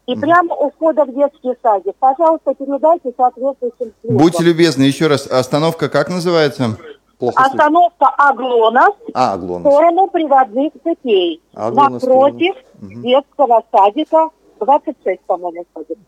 И 0.06 0.16
прямо 0.16 0.54
у 0.56 0.70
входа 0.70 1.04
в 1.04 1.14
детский 1.14 1.52
садик. 1.62 1.94
Пожалуйста, 2.00 2.54
передайте 2.54 3.12
соответствующим 3.16 3.92
службам. 4.00 4.16
Будьте 4.16 4.42
любезны, 4.42 4.82
еще 4.82 5.06
раз, 5.06 5.28
остановка 5.28 5.88
как 5.88 6.08
называется? 6.08 6.76
Плохо 7.18 7.40
Остановка 7.40 8.06
Аглонас 8.18 8.94
а, 9.14 9.34
Аглонас. 9.34 9.64
в 9.64 9.70
сторону 9.70 10.08
приводных 10.08 10.72
цепей. 10.82 11.40
Аглонас, 11.54 12.02
напротив 12.02 12.56
угу. 12.80 13.00
детского 13.00 13.62
садика 13.70 14.30
26, 14.58 15.20
по-моему, 15.20 15.64
садик. 15.72 15.98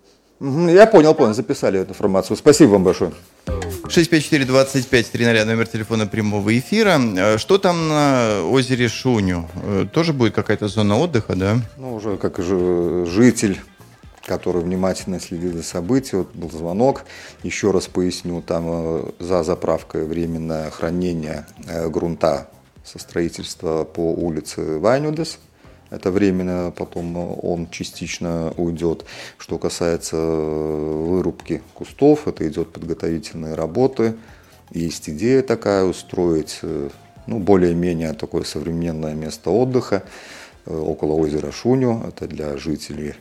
Я 0.40 0.86
понял, 0.86 1.14
понял, 1.14 1.32
записали 1.34 1.80
эту 1.80 1.90
информацию. 1.90 2.36
Спасибо 2.36 2.70
вам 2.70 2.84
большое. 2.84 3.12
654-25-30, 3.46 5.44
номер 5.44 5.66
телефона 5.66 6.06
прямого 6.06 6.58
эфира. 6.58 6.98
Э, 7.16 7.38
что 7.38 7.58
там 7.58 7.88
на 7.88 8.42
озере 8.44 8.88
Шуню? 8.88 9.48
Э, 9.62 9.86
тоже 9.92 10.12
будет 10.12 10.34
какая-то 10.34 10.68
зона 10.68 10.98
отдыха, 10.98 11.36
да? 11.36 11.58
Ну, 11.76 11.94
уже 11.94 12.16
как 12.16 12.38
житель 12.40 13.60
который 14.26 14.62
внимательно 14.62 15.20
следит 15.20 15.52
за 15.52 15.62
событиями. 15.62 16.22
Вот 16.22 16.34
был 16.34 16.50
звонок. 16.50 17.02
Еще 17.42 17.72
раз 17.72 17.88
поясню, 17.88 18.40
там 18.40 18.64
э, 18.66 19.10
за 19.18 19.42
заправкой 19.42 20.06
временное 20.06 20.70
хранение 20.70 21.46
грунта 21.88 22.48
со 22.84 22.98
строительства 22.98 23.84
по 23.84 24.12
улице 24.14 24.78
Вайнюдес– 24.78 25.38
это 25.94 26.10
временно, 26.10 26.72
потом 26.76 27.16
он 27.44 27.68
частично 27.70 28.52
уйдет. 28.56 29.04
Что 29.38 29.58
касается 29.58 30.16
э, 30.16 31.04
вырубки 31.08 31.62
кустов, 31.74 32.26
это 32.26 32.46
идет 32.48 32.72
подготовительные 32.72 33.54
работы. 33.54 34.16
Есть 34.70 35.08
идея 35.08 35.42
такая 35.42 35.84
устроить 35.84 36.58
э, 36.62 36.90
ну, 37.26 37.38
более-менее 37.38 38.12
такое 38.14 38.42
современное 38.42 39.14
место 39.14 39.50
отдыха 39.50 40.02
э, 40.66 40.76
около 40.76 41.12
озера 41.12 41.52
Шуню. 41.52 42.02
Это 42.08 42.26
для 42.26 42.56
жителей 42.56 43.14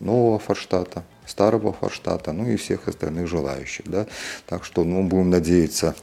нового 0.00 0.38
Форштата, 0.38 1.04
старого 1.26 1.74
Форштата, 1.74 2.32
ну 2.32 2.48
и 2.48 2.56
всех 2.56 2.88
остальных 2.88 3.28
желающих. 3.28 3.84
Да? 3.88 4.06
Так 4.46 4.64
что 4.64 4.84
ну, 4.84 5.02
будем 5.02 5.30
надеяться 5.30 5.94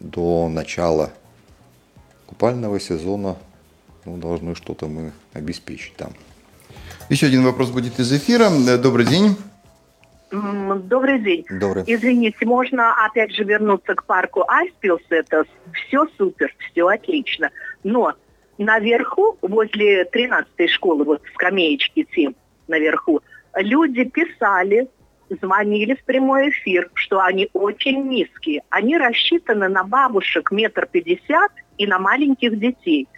до 0.00 0.48
начала 0.48 1.10
купального 2.26 2.80
сезона 2.80 3.36
ну, 4.08 4.16
должны 4.16 4.54
что-то 4.54 4.86
мы 4.86 5.12
обеспечить 5.34 5.94
там. 5.96 6.12
Еще 7.10 7.26
один 7.26 7.44
вопрос 7.44 7.70
будет 7.70 7.98
из 7.98 8.12
эфира. 8.12 8.48
Добрый 8.78 9.06
день. 9.06 9.36
Добрый 10.30 11.20
день. 11.20 11.44
Добрый. 11.50 11.84
Извините, 11.86 12.44
можно 12.44 13.06
опять 13.06 13.32
же 13.32 13.44
вернуться 13.44 13.94
к 13.94 14.04
парку 14.04 14.44
Айспилс? 14.48 15.02
Это 15.10 15.44
все 15.72 16.06
супер, 16.18 16.54
все 16.70 16.86
отлично. 16.86 17.50
Но 17.82 18.14
наверху, 18.58 19.38
возле 19.40 20.04
13-й 20.04 20.68
школы, 20.68 21.04
вот 21.04 21.22
скамеечки 21.34 22.06
тем 22.14 22.34
наверху, 22.66 23.20
люди 23.56 24.04
писали, 24.04 24.88
звонили 25.30 25.94
в 25.94 26.04
прямой 26.04 26.50
эфир, 26.50 26.90
что 26.94 27.20
они 27.20 27.48
очень 27.54 28.06
низкие. 28.06 28.62
Они 28.68 28.98
рассчитаны 28.98 29.68
на 29.68 29.84
бабушек 29.84 30.50
метр 30.50 30.86
пятьдесят 30.90 31.52
и 31.78 31.86
на 31.86 31.98
маленьких 31.98 32.58
детей. 32.58 33.08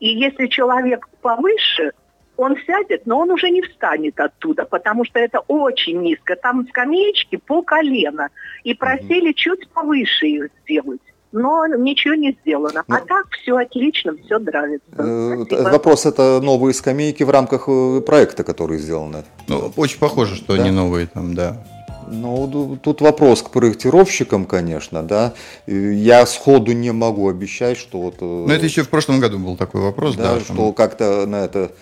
И 0.00 0.08
если 0.08 0.46
человек 0.48 1.08
повыше, 1.22 1.92
он 2.36 2.56
сядет, 2.66 3.06
но 3.06 3.20
он 3.20 3.30
уже 3.30 3.50
не 3.50 3.62
встанет 3.62 4.18
оттуда, 4.18 4.64
потому 4.64 5.04
что 5.04 5.18
это 5.18 5.40
очень 5.40 6.00
низко. 6.00 6.36
Там 6.36 6.66
скамеечки 6.68 7.36
по 7.36 7.62
колено. 7.62 8.28
И 8.64 8.74
просили 8.74 9.30
mm 9.30 9.34
чуть 9.34 9.68
повыше 9.68 10.26
их 10.26 10.50
сделать. 10.62 11.00
Но 11.32 11.66
ничего 11.66 12.14
не 12.14 12.36
сделано. 12.40 12.84
Ну, 12.86 12.94
а 12.94 13.00
так 13.00 13.28
все 13.30 13.56
отлично, 13.56 14.14
все 14.24 14.38
нравится. 14.38 14.86
Э, 14.96 15.62
вопрос, 15.72 16.06
это 16.06 16.40
новые 16.40 16.72
скамейки 16.74 17.24
в 17.24 17.30
рамках 17.30 17.64
э, 17.68 18.00
проекта, 18.00 18.44
который 18.44 18.78
сделаны? 18.78 19.24
Ну, 19.48 19.72
очень 19.76 19.98
похоже, 19.98 20.36
что 20.36 20.56
да? 20.56 20.62
они 20.62 20.70
новые 20.70 21.08
там, 21.08 21.34
да. 21.34 21.64
Ну, 22.08 22.78
тут 22.82 23.00
вопрос 23.00 23.42
к 23.42 23.50
проектировщикам, 23.50 24.46
конечно, 24.46 25.02
да. 25.02 25.34
Я 25.66 26.26
сходу 26.26 26.72
не 26.72 26.92
могу 26.92 27.28
обещать, 27.28 27.78
что 27.78 28.00
вот... 28.00 28.20
Но 28.20 28.52
это 28.52 28.64
еще 28.64 28.82
в 28.82 28.88
прошлом 28.88 29.20
году 29.20 29.38
был 29.38 29.56
такой 29.56 29.80
вопрос, 29.80 30.16
да. 30.16 30.34
да 30.34 30.40
что 30.40 30.54
там... 30.54 30.74
как-то 30.74 31.26
на 31.26 31.44
это 31.44 31.72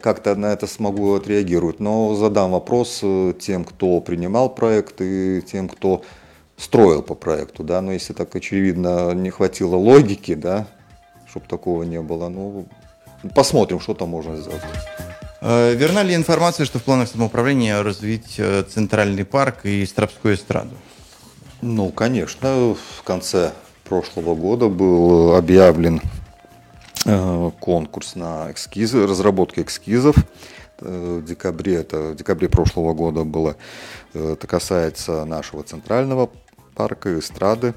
как-то 0.00 0.34
на 0.34 0.46
это 0.46 0.66
смогу 0.66 1.14
отреагировать. 1.14 1.80
Но 1.80 2.14
задам 2.14 2.52
вопрос 2.52 3.00
э, 3.02 3.34
тем, 3.38 3.64
кто 3.64 4.00
принимал 4.00 4.48
проект 4.48 5.00
и 5.00 5.42
тем, 5.42 5.68
кто 5.68 6.02
строил 6.56 7.02
по 7.02 7.14
проекту, 7.14 7.62
да. 7.62 7.80
Но 7.82 7.92
если 7.92 8.12
так 8.12 8.34
очевидно 8.34 9.12
не 9.12 9.30
хватило 9.30 9.76
логики, 9.76 10.34
да, 10.34 10.66
чтобы 11.28 11.46
такого 11.46 11.82
не 11.82 12.00
было, 12.00 12.28
ну, 12.28 12.66
посмотрим, 13.34 13.80
что 13.80 13.94
там 13.94 14.08
можно 14.08 14.36
сделать. 14.36 14.62
Э, 15.40 15.74
верна 15.74 16.02
ли 16.02 16.14
информация, 16.14 16.66
что 16.66 16.78
в 16.78 16.82
планах 16.82 17.08
самоуправления 17.08 17.82
развить 17.82 18.36
э, 18.38 18.62
центральный 18.62 19.24
парк 19.24 19.64
и 19.64 19.84
Стропскую 19.84 20.34
эстраду? 20.34 20.74
Ну, 21.60 21.90
конечно, 21.90 22.74
в 22.74 23.02
конце 23.04 23.52
прошлого 23.84 24.34
года 24.34 24.68
был 24.68 25.34
объявлен 25.34 26.00
э, 27.04 27.50
конкурс 27.60 28.14
на 28.14 28.52
эскизы, 28.52 29.06
разработку 29.06 29.60
эскизов. 29.60 30.16
В 30.78 31.22
декабре, 31.22 31.76
это 31.76 32.10
в 32.10 32.16
декабре 32.16 32.50
прошлого 32.50 32.92
года 32.92 33.24
было. 33.24 33.56
Это 34.12 34.46
касается 34.46 35.24
нашего 35.24 35.62
центрального 35.62 36.28
парка, 36.74 37.18
эстрады. 37.18 37.72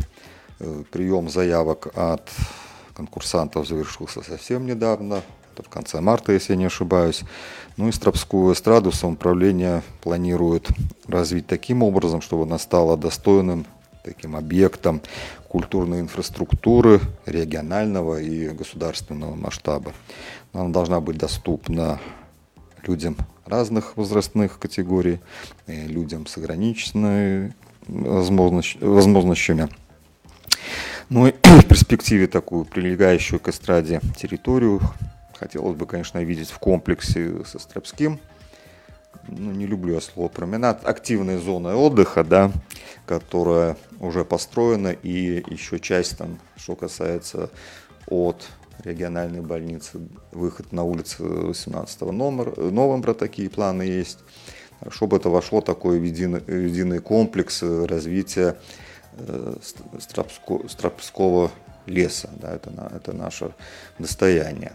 Прием 0.92 1.30
заявок 1.30 1.88
от 1.96 2.30
конкурсантов 2.94 3.66
завершился 3.66 4.22
совсем 4.22 4.66
недавно, 4.66 5.22
это 5.60 5.70
в 5.70 5.72
конце 5.72 6.02
марта, 6.02 6.32
если 6.32 6.54
я 6.54 6.58
не 6.58 6.66
ошибаюсь. 6.66 7.24
Ну 7.78 7.88
и 7.88 7.92
Стропскую 7.92 8.54
эстраду 8.54 8.92
самоуправление 8.92 9.84
планирует 10.02 10.68
развить 11.08 11.48
таким 11.48 11.84
образом, 11.84 12.22
чтобы 12.22 12.44
она 12.44 12.58
стала 12.58 12.98
достойным 12.98 13.66
таким 14.04 14.36
объектом 14.36 15.02
культурной 15.48 16.02
инфраструктуры 16.02 17.02
регионального 17.26 18.20
и 18.22 18.50
государственного 18.50 19.36
масштаба. 19.36 19.94
Она 20.54 20.70
должна 20.70 21.00
быть 21.00 21.18
доступна 21.18 22.00
людям 22.86 23.18
разных 23.46 23.98
возрастных 23.98 24.60
категорий, 24.60 25.20
людям 25.68 26.28
с 26.28 26.38
ограниченными 26.38 27.54
возможностями. 27.88 29.70
Ну 31.10 31.28
и 31.28 31.34
в 31.44 31.66
перспективе 31.66 32.28
такую 32.28 32.66
прилегающую 32.66 33.40
к 33.40 33.48
эстраде 33.48 34.02
территорию 34.16 34.82
хотелось 35.40 35.76
бы, 35.76 35.86
конечно, 35.86 36.22
видеть 36.24 36.50
в 36.50 36.60
комплексе 36.60 37.44
со 37.46 37.60
Стропским. 37.60 38.20
Ну, 39.28 39.52
не 39.52 39.66
люблю 39.66 39.96
я 39.96 40.02
слово 40.02 40.28
променад. 40.28 40.86
Активная 40.86 41.40
зона 41.40 41.76
отдыха, 41.76 42.24
да, 42.24 42.52
которая 43.06 43.78
уже 44.00 44.26
построена, 44.26 44.90
и 44.90 45.44
еще 45.48 45.80
часть 45.80 46.18
там, 46.18 46.40
что 46.58 46.76
касается 46.76 47.50
от 48.08 48.48
региональной 48.84 49.42
больницы, 49.42 50.00
выход 50.32 50.72
на 50.72 50.84
улицу 50.84 51.48
18 51.48 52.02
номер, 52.02 52.58
номера 52.58 53.14
такие 53.14 53.50
планы 53.50 53.84
есть. 53.84 54.20
Чтобы 54.90 55.18
это 55.18 55.30
вошло 55.30 55.60
такой 55.60 56.00
единый, 56.00 56.42
единый 56.48 57.00
комплекс 57.00 57.62
развития 57.62 58.56
э, 59.18 59.56
Стропского 60.70 61.52
леса. 61.86 62.30
Да, 62.42 62.54
это, 62.54 62.72
это 62.96 63.12
наше 63.12 63.54
достояние. 64.00 64.72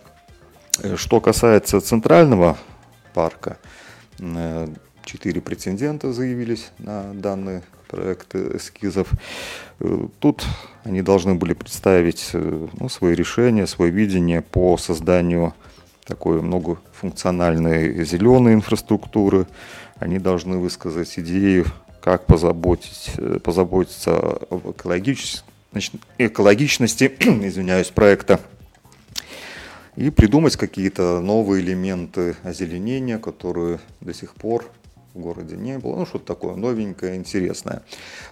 Э, 0.83 0.97
что 0.97 1.21
касается 1.21 1.81
центрального 1.81 2.57
парка, 3.13 3.59
э, 4.19 4.69
четыре 5.05 5.41
претендента 5.41 6.13
заявились 6.13 6.71
на 6.79 7.13
данный 7.15 7.63
проект 7.89 8.35
эскизов. 8.35 9.09
Тут 10.19 10.45
они 10.83 11.03
должны 11.03 11.35
были 11.35 11.53
представить 11.53 12.31
ну, 12.33 12.89
свои 12.89 13.15
решения, 13.15 13.67
свое 13.67 13.93
видение 13.93 14.41
по 14.43 14.77
созданию 14.79 15.55
такой 16.05 16.43
многофункциональной 16.43 18.05
зеленой 18.05 18.55
инфраструктуры. 18.55 19.47
Они 20.01 20.19
должны 20.19 20.59
высказать 20.59 21.17
идею, 21.19 21.67
как 22.01 22.27
позаботить, 22.27 23.13
позаботиться 23.45 24.17
об 24.51 24.71
экологичности, 24.71 25.45
экологичности 26.19 27.13
извиняюсь, 27.21 27.91
проекта 27.91 28.41
и 29.97 30.11
придумать 30.11 30.57
какие-то 30.57 31.21
новые 31.21 31.63
элементы 31.63 32.37
озеленения, 32.43 33.19
которые 33.19 33.79
до 34.01 34.13
сих 34.13 34.35
пор 34.35 34.65
в 35.15 35.21
городе 35.21 35.57
не 35.57 35.79
было. 35.79 35.97
Ну, 35.97 36.07
что-то 36.07 36.27
такое 36.27 36.57
новенькое, 36.57 37.17
интересное. 37.17 37.83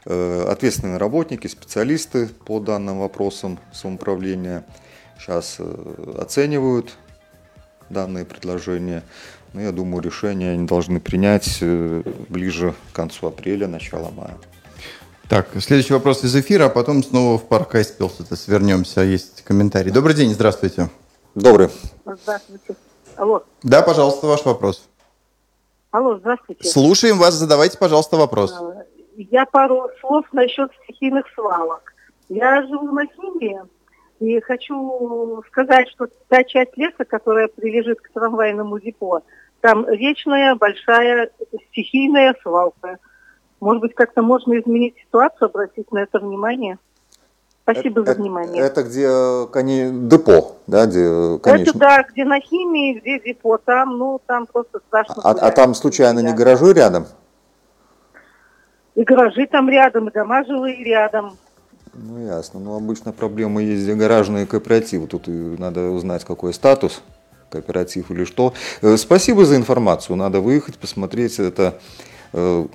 Э, 0.04 0.46
ответственные 0.48 0.98
работники, 0.98 1.46
специалисты 1.46 2.26
по 2.26 2.58
данным 2.58 2.98
вопросам 2.98 3.58
самоуправления 3.72 4.64
сейчас 5.18 5.56
э, 5.60 6.16
оценивают 6.18 6.96
данные 7.88 8.24
предложения. 8.24 9.04
Но 9.52 9.60
я 9.60 9.70
думаю, 9.70 10.02
решение 10.02 10.52
они 10.52 10.66
должны 10.66 10.98
принять 10.98 11.58
э, 11.60 12.02
ближе 12.28 12.74
к 12.90 12.96
концу 12.96 13.28
апреля, 13.28 13.68
начало 13.68 14.10
мая. 14.10 14.36
Так, 15.28 15.48
следующий 15.60 15.94
вопрос 15.94 16.24
из 16.24 16.34
эфира, 16.34 16.66
а 16.66 16.68
потом 16.68 17.02
снова 17.04 17.38
в 17.38 17.46
парк 17.46 17.76
Айспилс 17.76 18.18
свернемся. 18.34 19.02
Есть 19.02 19.42
комментарий. 19.44 19.92
Добрый 19.92 20.14
день, 20.14 20.34
здравствуйте. 20.34 20.90
Добрый. 21.34 21.68
Здравствуйте. 22.04 22.76
Алло. 23.16 23.42
Да, 23.62 23.82
пожалуйста, 23.82 24.26
ваш 24.26 24.44
вопрос. 24.44 24.88
Алло, 25.90 26.16
здравствуйте. 26.18 26.68
Слушаем 26.68 27.18
вас, 27.18 27.34
задавайте, 27.34 27.78
пожалуйста, 27.78 28.16
вопрос. 28.16 28.54
Э, 28.60 28.84
я 29.16 29.46
пару 29.46 29.88
слов 30.00 30.26
насчет 30.32 30.70
стихийных 30.84 31.26
свалок. 31.34 31.94
Я 32.28 32.62
живу 32.62 32.92
на 32.92 33.06
Химии 33.06 33.60
и 34.20 34.40
хочу 34.40 35.42
сказать, 35.48 35.88
что 35.90 36.06
та 36.28 36.44
часть 36.44 36.76
леса, 36.76 37.04
которая 37.04 37.48
прилежит 37.48 38.00
к 38.00 38.10
трамвайному 38.12 38.78
депо, 38.78 39.22
там 39.60 39.86
вечная 39.90 40.54
большая 40.54 41.30
стихийная 41.70 42.34
свалка. 42.42 42.98
Может 43.60 43.82
быть, 43.82 43.94
как-то 43.94 44.22
можно 44.22 44.58
изменить 44.58 44.96
ситуацию, 44.98 45.46
обратить 45.46 45.92
на 45.92 45.98
это 45.98 46.18
внимание? 46.18 46.78
Спасибо 47.62 48.02
это, 48.02 48.12
за 48.14 48.18
внимание. 48.20 48.62
Это 48.62 48.82
где 48.82 49.46
коне... 49.52 49.90
депо, 49.92 50.56
да, 50.66 50.86
где 50.86 51.38
конечно. 51.38 51.70
Это 51.70 51.78
да, 51.78 52.02
где 52.02 52.24
на 52.24 52.40
химии, 52.40 52.98
где 52.98 53.20
депо, 53.20 53.56
там, 53.58 53.98
ну, 53.98 54.20
там 54.26 54.46
просто 54.46 54.80
страшно. 54.88 55.14
А, 55.22 55.30
а 55.30 55.50
там 55.52 55.74
случайно 55.74 56.22
да. 56.22 56.28
не 56.28 56.34
гаражи 56.34 56.72
рядом? 56.72 57.06
И 58.96 59.04
гаражи 59.04 59.46
там 59.46 59.70
рядом, 59.70 60.08
и 60.08 60.12
дома 60.12 60.44
жилые 60.44 60.82
рядом. 60.84 61.38
Ну, 61.94 62.26
ясно. 62.26 62.58
Ну, 62.58 62.76
обычно 62.76 63.12
проблемы 63.12 63.62
есть, 63.62 63.84
где 63.84 63.94
гаражные 63.94 64.46
кооперативы. 64.46 65.06
Тут 65.06 65.28
надо 65.28 65.90
узнать, 65.90 66.24
какой 66.24 66.52
статус 66.54 67.02
кооператив 67.48 68.10
или 68.10 68.24
что. 68.24 68.54
Э, 68.80 68.96
спасибо 68.96 69.44
за 69.44 69.56
информацию. 69.56 70.16
Надо 70.16 70.40
выехать, 70.40 70.78
посмотреть, 70.78 71.38
это 71.38 71.78
э, 72.32 72.66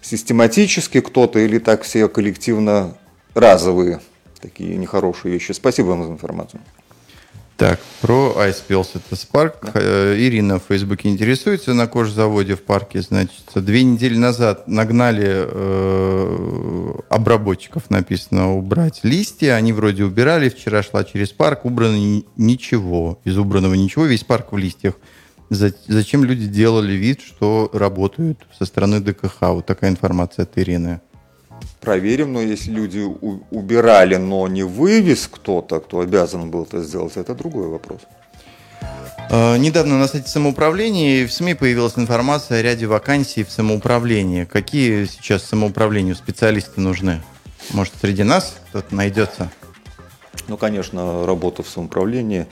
систематически 0.00 1.00
кто-то 1.00 1.40
или 1.40 1.58
так 1.58 1.82
все 1.82 2.08
коллективно 2.08 2.94
разовые 3.34 4.00
такие 4.44 4.76
нехорошие 4.76 5.32
вещи. 5.32 5.52
Спасибо 5.52 5.86
вам 5.86 6.04
за 6.04 6.10
информацию. 6.10 6.60
Так, 7.56 7.80
про 8.02 8.34
iSpills 8.36 8.88
это 8.94 9.14
Spark. 9.14 9.54
Да. 9.62 9.72
Э, 9.74 10.16
Ирина 10.18 10.58
в 10.58 10.64
Фейсбуке 10.68 11.08
интересуется 11.08 11.72
на 11.72 11.86
кожзаводе 11.86 12.56
в 12.56 12.62
парке. 12.62 13.00
Значит, 13.00 13.44
две 13.54 13.84
недели 13.84 14.16
назад 14.16 14.66
нагнали 14.66 15.46
э, 15.46 16.92
обработчиков, 17.08 17.88
написано, 17.90 18.54
убрать 18.54 19.00
листья. 19.04 19.54
Они 19.54 19.72
вроде 19.72 20.04
убирали. 20.04 20.48
Вчера 20.48 20.82
шла 20.82 21.04
через 21.04 21.30
парк, 21.30 21.64
убрано 21.64 22.22
ничего. 22.36 23.20
Из 23.24 23.38
убранного 23.38 23.74
ничего, 23.74 24.04
весь 24.04 24.24
парк 24.24 24.52
в 24.52 24.58
листьях. 24.58 24.94
Зачем 25.48 26.24
люди 26.24 26.46
делали 26.46 26.92
вид, 26.94 27.20
что 27.20 27.70
работают 27.72 28.44
со 28.58 28.66
стороны 28.66 29.00
ДКХ? 29.00 29.40
Вот 29.40 29.66
такая 29.66 29.90
информация 29.90 30.42
от 30.42 30.58
Ирины 30.58 31.00
проверим, 31.80 32.32
но 32.32 32.40
если 32.40 32.70
люди 32.70 32.98
убирали, 33.50 34.16
но 34.16 34.48
не 34.48 34.62
вывез 34.62 35.28
кто-то, 35.30 35.80
кто 35.80 36.00
обязан 36.00 36.50
был 36.50 36.64
это 36.64 36.82
сделать, 36.82 37.16
это 37.16 37.34
другой 37.34 37.68
вопрос. 37.68 38.00
А, 39.30 39.56
недавно 39.56 39.98
на 39.98 40.08
сайте 40.08 40.28
самоуправления 40.28 41.26
в 41.26 41.32
СМИ 41.32 41.54
появилась 41.54 41.94
информация 41.96 42.60
о 42.60 42.62
ряде 42.62 42.86
вакансий 42.86 43.44
в 43.44 43.50
самоуправлении. 43.50 44.44
Какие 44.44 45.06
сейчас 45.06 45.44
самоуправлению 45.44 46.14
специалисты 46.14 46.80
нужны? 46.80 47.22
Может, 47.70 47.94
среди 48.00 48.22
нас 48.22 48.56
кто-то 48.70 48.94
найдется? 48.94 49.50
Ну, 50.48 50.56
конечно, 50.56 51.26
работа 51.26 51.62
в 51.62 51.68
самоуправлении 51.68 52.46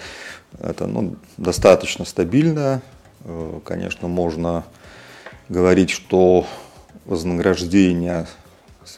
это 0.61 0.87
ну, 0.87 1.17
достаточно 1.37 2.05
стабильная. 2.05 2.83
Э, 3.25 3.61
конечно, 3.65 4.09
можно 4.09 4.65
говорить, 5.49 5.91
что 5.91 6.47
вознаграждение 7.05 8.27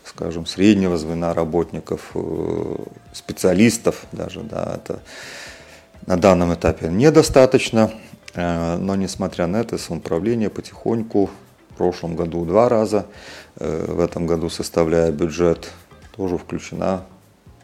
скажем, 0.04 0.46
среднего 0.46 0.96
звена 0.96 1.34
работников, 1.34 2.10
э, 2.14 2.76
специалистов 3.12 4.06
даже, 4.12 4.40
да, 4.40 4.74
это 4.76 5.00
на 6.06 6.16
данном 6.16 6.54
этапе 6.54 6.88
недостаточно, 6.88 7.90
э, 8.34 8.76
но 8.76 8.94
несмотря 8.96 9.46
на 9.46 9.58
это, 9.58 9.78
самоуправление 9.78 10.50
потихоньку, 10.50 11.30
в 11.70 11.76
прошлом 11.76 12.14
году 12.14 12.44
два 12.44 12.68
раза, 12.68 13.06
э, 13.56 13.86
в 13.88 14.00
этом 14.00 14.26
году 14.26 14.48
составляя 14.48 15.10
бюджет, 15.10 15.70
тоже 16.16 16.38
включена 16.38 17.04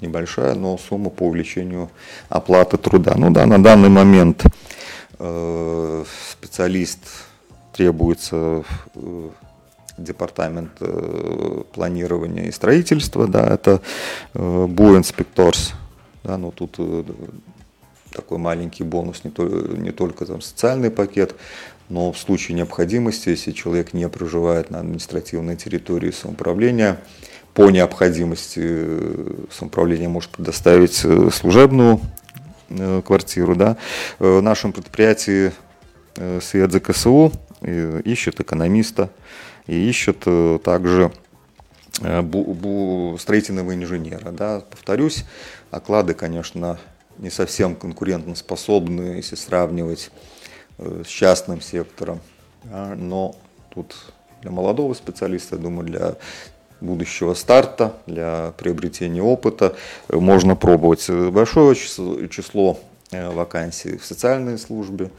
небольшая, 0.00 0.54
но 0.54 0.78
сумма 0.78 1.10
по 1.10 1.24
увеличению 1.24 1.90
оплаты 2.28 2.76
труда. 2.78 3.14
Ну 3.16 3.30
да, 3.30 3.46
на 3.46 3.62
данный 3.62 3.90
момент 3.90 4.44
специалист 6.32 7.00
требуется 7.74 8.64
департамент 10.02 10.72
э, 10.80 11.62
планирования 11.72 12.44
и 12.44 12.50
строительства, 12.50 13.26
да, 13.26 13.46
это 13.46 13.80
э, 14.34 14.66
Буинспекторс, 14.66 15.72
да, 16.24 16.36
но 16.38 16.50
тут 16.50 16.76
э, 16.78 17.04
такой 18.12 18.38
маленький 18.38 18.82
бонус, 18.82 19.24
не, 19.24 19.30
то, 19.30 19.44
не 19.46 19.90
только 19.90 20.26
там 20.26 20.40
социальный 20.40 20.90
пакет, 20.90 21.34
но 21.88 22.12
в 22.12 22.18
случае 22.18 22.56
необходимости, 22.56 23.30
если 23.30 23.52
человек 23.52 23.94
не 23.94 24.08
проживает 24.08 24.70
на 24.70 24.80
административной 24.80 25.56
территории 25.56 26.10
самоуправления, 26.10 27.00
по 27.54 27.68
необходимости 27.68 28.86
самоуправление 29.50 30.08
может 30.08 30.30
предоставить 30.30 30.94
служебную 30.94 32.00
квартиру. 33.04 33.56
Да. 33.56 33.76
В 34.20 34.40
нашем 34.40 34.72
предприятии 34.72 35.50
Свет 36.40 36.72
ЗКСУ 36.72 37.32
ищет 38.04 38.40
экономиста, 38.40 39.10
и 39.66 39.88
ищут 39.88 40.22
э, 40.26 40.58
также 40.62 41.12
э, 42.02 42.22
строительного 43.18 43.74
инженера. 43.74 44.30
Да. 44.32 44.60
Повторюсь, 44.70 45.24
оклады, 45.70 46.14
конечно, 46.14 46.78
не 47.18 47.30
совсем 47.30 47.74
конкурентоспособны, 47.74 49.16
если 49.16 49.36
сравнивать 49.36 50.10
э, 50.78 51.02
с 51.06 51.08
частным 51.08 51.60
сектором, 51.60 52.20
но 52.64 53.36
тут 53.74 53.96
для 54.42 54.50
молодого 54.50 54.92
специалиста, 54.94 55.56
я 55.56 55.62
думаю, 55.62 55.86
для 55.86 56.14
будущего 56.82 57.34
старта, 57.34 57.94
для 58.06 58.52
приобретения 58.58 59.22
опыта 59.22 59.76
можно 60.10 60.56
пробовать. 60.56 61.08
Большое 61.08 61.74
число 61.74 62.78
вакансий 63.10 63.96
в 63.96 64.04
социальной 64.04 64.58
службе, 64.58 65.10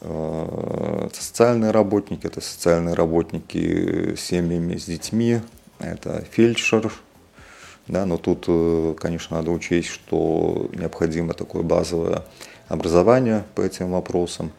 Э, 0.00 1.08
социальные 1.12 1.72
работники, 1.72 2.26
это 2.26 2.40
социальные 2.40 2.94
работники 2.94 4.14
с 4.14 4.20
семьями, 4.20 4.76
с 4.76 4.84
детьми, 4.84 5.40
это 5.80 6.24
фельдшер, 6.30 6.92
да, 7.88 8.06
но 8.06 8.16
тут, 8.16 8.44
э, 8.46 8.94
конечно, 8.98 9.38
надо 9.38 9.50
учесть, 9.50 9.88
что 9.88 10.70
необходимо 10.72 11.34
такое 11.34 11.62
базовое 11.62 12.22
образование 12.68 13.44
по 13.56 13.62
этим 13.62 13.90
вопросам. 13.90 14.52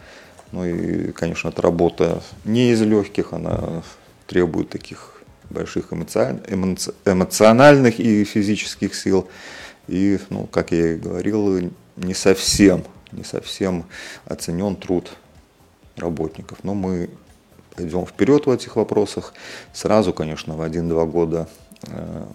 Ну 0.52 0.66
и, 0.66 1.14
конечно, 1.14 1.50
эта 1.50 1.62
работа 1.62 2.22
не 2.44 2.72
из 2.72 2.82
легких, 2.82 3.32
она 3.32 3.84
требует 4.28 4.70
таких 4.70 5.24
больших 5.50 5.94
эмоциональных 5.94 8.00
и 8.00 8.24
физических 8.26 8.94
сил. 8.94 9.30
И, 9.88 10.20
ну, 10.30 10.48
как 10.48 10.72
я 10.72 10.94
и 10.94 10.98
говорил, 10.98 11.72
не 11.96 12.14
совсем, 12.14 12.84
не 13.12 13.24
совсем 13.24 13.86
оценен 14.26 14.76
труд 14.76 15.12
работников. 16.00 16.60
Но 16.64 16.74
мы 16.74 17.10
пойдем 17.76 18.06
вперед 18.06 18.46
в 18.46 18.52
этих 18.52 18.76
вопросах. 18.76 19.34
Сразу, 19.74 20.14
конечно, 20.14 20.56
в 20.56 20.62
один-два 20.62 21.06
года 21.06 21.48
э, 21.84 22.26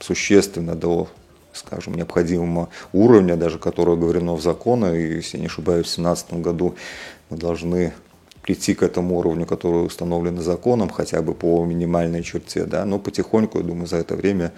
существенно 0.00 0.74
до, 0.74 1.08
скажем, 1.52 1.94
необходимого 1.94 2.68
уровня, 2.92 3.36
даже 3.36 3.58
которое 3.58 3.96
говорено 3.96 4.34
в 4.34 4.42
законе, 4.42 4.98
и, 4.98 5.16
если 5.16 5.38
не 5.38 5.46
ошибаюсь, 5.46 5.86
в 5.86 5.96
2017 5.96 6.34
году 6.34 6.76
мы 7.30 7.36
должны 7.36 7.92
прийти 8.42 8.74
к 8.74 8.82
этому 8.82 9.18
уровню, 9.18 9.44
который 9.44 9.84
установлен 9.84 10.40
законом, 10.40 10.88
хотя 10.88 11.20
бы 11.20 11.34
по 11.34 11.64
минимальной 11.64 12.22
черте, 12.22 12.64
да, 12.64 12.84
но 12.84 12.98
потихоньку, 12.98 13.58
я 13.58 13.64
думаю, 13.64 13.86
за 13.86 13.96
это 13.96 14.14
время 14.14 14.52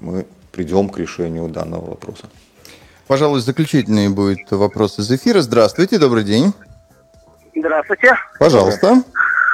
мы 0.00 0.26
придем 0.52 0.90
к 0.90 0.98
решению 0.98 1.48
данного 1.48 1.90
вопроса. 1.90 2.28
Пожалуй, 3.06 3.40
заключительный 3.40 4.08
будет 4.08 4.50
вопрос 4.50 4.98
из 4.98 5.10
эфира. 5.10 5.40
Здравствуйте, 5.40 5.98
добрый 5.98 6.24
день. 6.24 6.52
Здравствуйте. 7.54 8.14
Пожалуйста. 8.38 9.02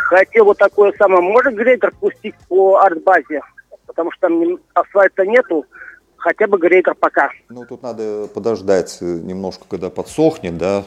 Хотел 0.08 0.46
вот 0.46 0.58
такое 0.58 0.92
самое, 0.98 1.20
может 1.20 1.54
грейдер 1.54 1.92
пустить 2.00 2.34
по 2.48 2.78
артбазе? 2.78 3.42
Потому 3.86 4.10
что 4.12 4.28
там 4.28 4.58
асфальта 4.74 5.26
нету, 5.26 5.66
хотя 6.16 6.46
бы 6.46 6.58
грейдер 6.58 6.94
пока. 6.94 7.30
Ну, 7.48 7.66
тут 7.66 7.82
надо 7.82 8.26
подождать 8.28 8.98
немножко, 9.00 9.64
когда 9.68 9.90
подсохнет, 9.90 10.56
да, 10.56 10.84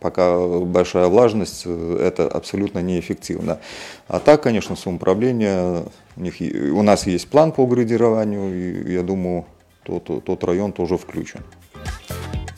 пока 0.00 0.36
большая 0.38 1.06
влажность, 1.06 1.64
это 1.66 2.26
абсолютно 2.26 2.80
неэффективно. 2.80 3.60
А 4.08 4.18
так, 4.18 4.42
конечно, 4.42 4.74
самоуправление, 4.74 5.84
у, 6.16 6.20
них, 6.20 6.34
у 6.40 6.82
нас 6.82 7.06
есть 7.06 7.30
план 7.30 7.52
по 7.52 7.66
градированию, 7.66 8.52
и 8.52 8.92
я 8.92 9.02
думаю, 9.02 9.46
тот, 9.84 10.24
тот 10.24 10.44
район 10.44 10.72
тоже 10.72 10.98
включен. 10.98 11.40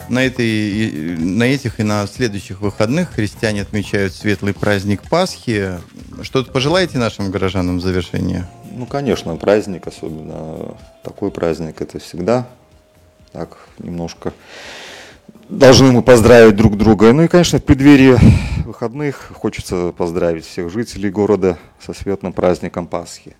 На, 0.08 0.24
этой, 0.24 1.16
на 1.16 1.44
этих 1.44 1.80
и 1.80 1.82
на 1.82 2.06
следующих 2.06 2.60
выходных 2.60 3.10
христиане 3.12 3.62
отмечают 3.62 4.12
светлый 4.14 4.54
праздник 4.54 5.02
Пасхи. 5.08 5.78
Что-то 6.22 6.52
пожелаете 6.52 6.98
нашим 6.98 7.30
горожанам 7.30 7.78
в 7.78 7.82
завершение? 7.82 8.46
Ну, 8.72 8.86
конечно, 8.86 9.36
праздник, 9.36 9.86
особенно 9.86 10.76
такой 11.02 11.30
праздник, 11.30 11.80
это 11.80 11.98
всегда 11.98 12.46
так 13.32 13.58
немножко 13.78 14.32
должны 15.48 15.92
мы 15.92 16.02
поздравить 16.02 16.56
друг 16.56 16.76
друга. 16.76 17.12
Ну 17.12 17.24
и, 17.24 17.28
конечно, 17.28 17.58
в 17.58 17.64
преддверии 17.64 18.16
выходных 18.64 19.32
хочется 19.34 19.92
поздравить 19.96 20.46
всех 20.46 20.70
жителей 20.70 21.10
города 21.10 21.58
со 21.84 21.92
светлым 21.92 22.32
праздником 22.32 22.86
Пасхи 22.86 23.36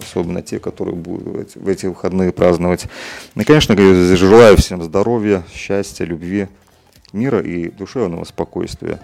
особенно 0.00 0.42
те, 0.42 0.58
которые 0.58 0.94
будут 0.94 1.54
в 1.54 1.68
эти 1.68 1.86
выходные 1.86 2.32
праздновать. 2.32 2.86
Ну 3.34 3.42
и, 3.42 3.44
конечно, 3.44 3.76
желаю 4.16 4.56
всем 4.56 4.82
здоровья, 4.82 5.44
счастья, 5.52 6.04
любви, 6.04 6.48
мира 7.12 7.40
и 7.40 7.70
душевного 7.70 8.24
спокойствия. 8.24 9.00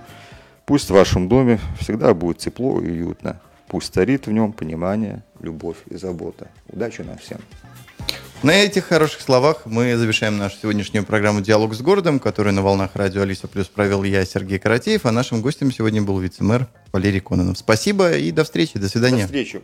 Пусть 0.67 0.89
в 0.89 0.95
вашем 0.95 1.29
доме 1.29 1.59
всегда 1.81 2.15
будет 2.15 2.39
тепло 2.39 2.81
и 2.81 2.91
уютно. 2.91 3.41
Пусть 3.69 3.95
царит 3.95 4.27
в 4.27 4.33
нем 4.33 4.53
понимание, 4.53 5.23
любовь 5.41 5.79
и 5.89 5.97
забота. 5.97 6.49
Удачи 6.69 7.03
нам 7.03 7.19
всем! 7.19 7.39
На 8.43 8.53
этих 8.53 8.87
хороших 8.87 9.21
словах 9.21 9.67
мы 9.67 9.95
завершаем 9.97 10.39
нашу 10.39 10.57
сегодняшнюю 10.63 11.05
программу 11.05 11.43
«Диалог 11.43 11.75
с 11.75 11.81
городом», 11.83 12.19
которую 12.19 12.55
на 12.55 12.63
волнах 12.63 12.93
радио 12.95 13.21
Алиса 13.21 13.49
Плюс 13.49 13.67
провел 13.67 14.03
я, 14.03 14.25
Сергей 14.25 14.59
Каратеев, 14.59 15.05
а 15.05 15.13
нашим 15.13 15.43
гостем 15.43 15.71
сегодня 15.71 16.01
был 16.01 16.19
вице-мэр 16.19 16.67
Валерий 16.91 17.21
Кононов. 17.21 17.59
Спасибо 17.59 18.13
и 18.13 18.31
до 18.31 18.45
встречи, 18.45 18.79
до 18.79 18.89
свидания. 18.89 19.23
До 19.23 19.27
встречи. 19.27 19.61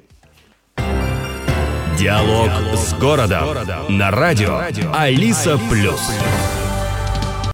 Диалог 1.96 2.50
с 2.76 2.92
городом 2.92 3.56
на 3.88 4.10
радио 4.10 4.60
Алиса 4.92 5.58
Плюс. 5.70 6.00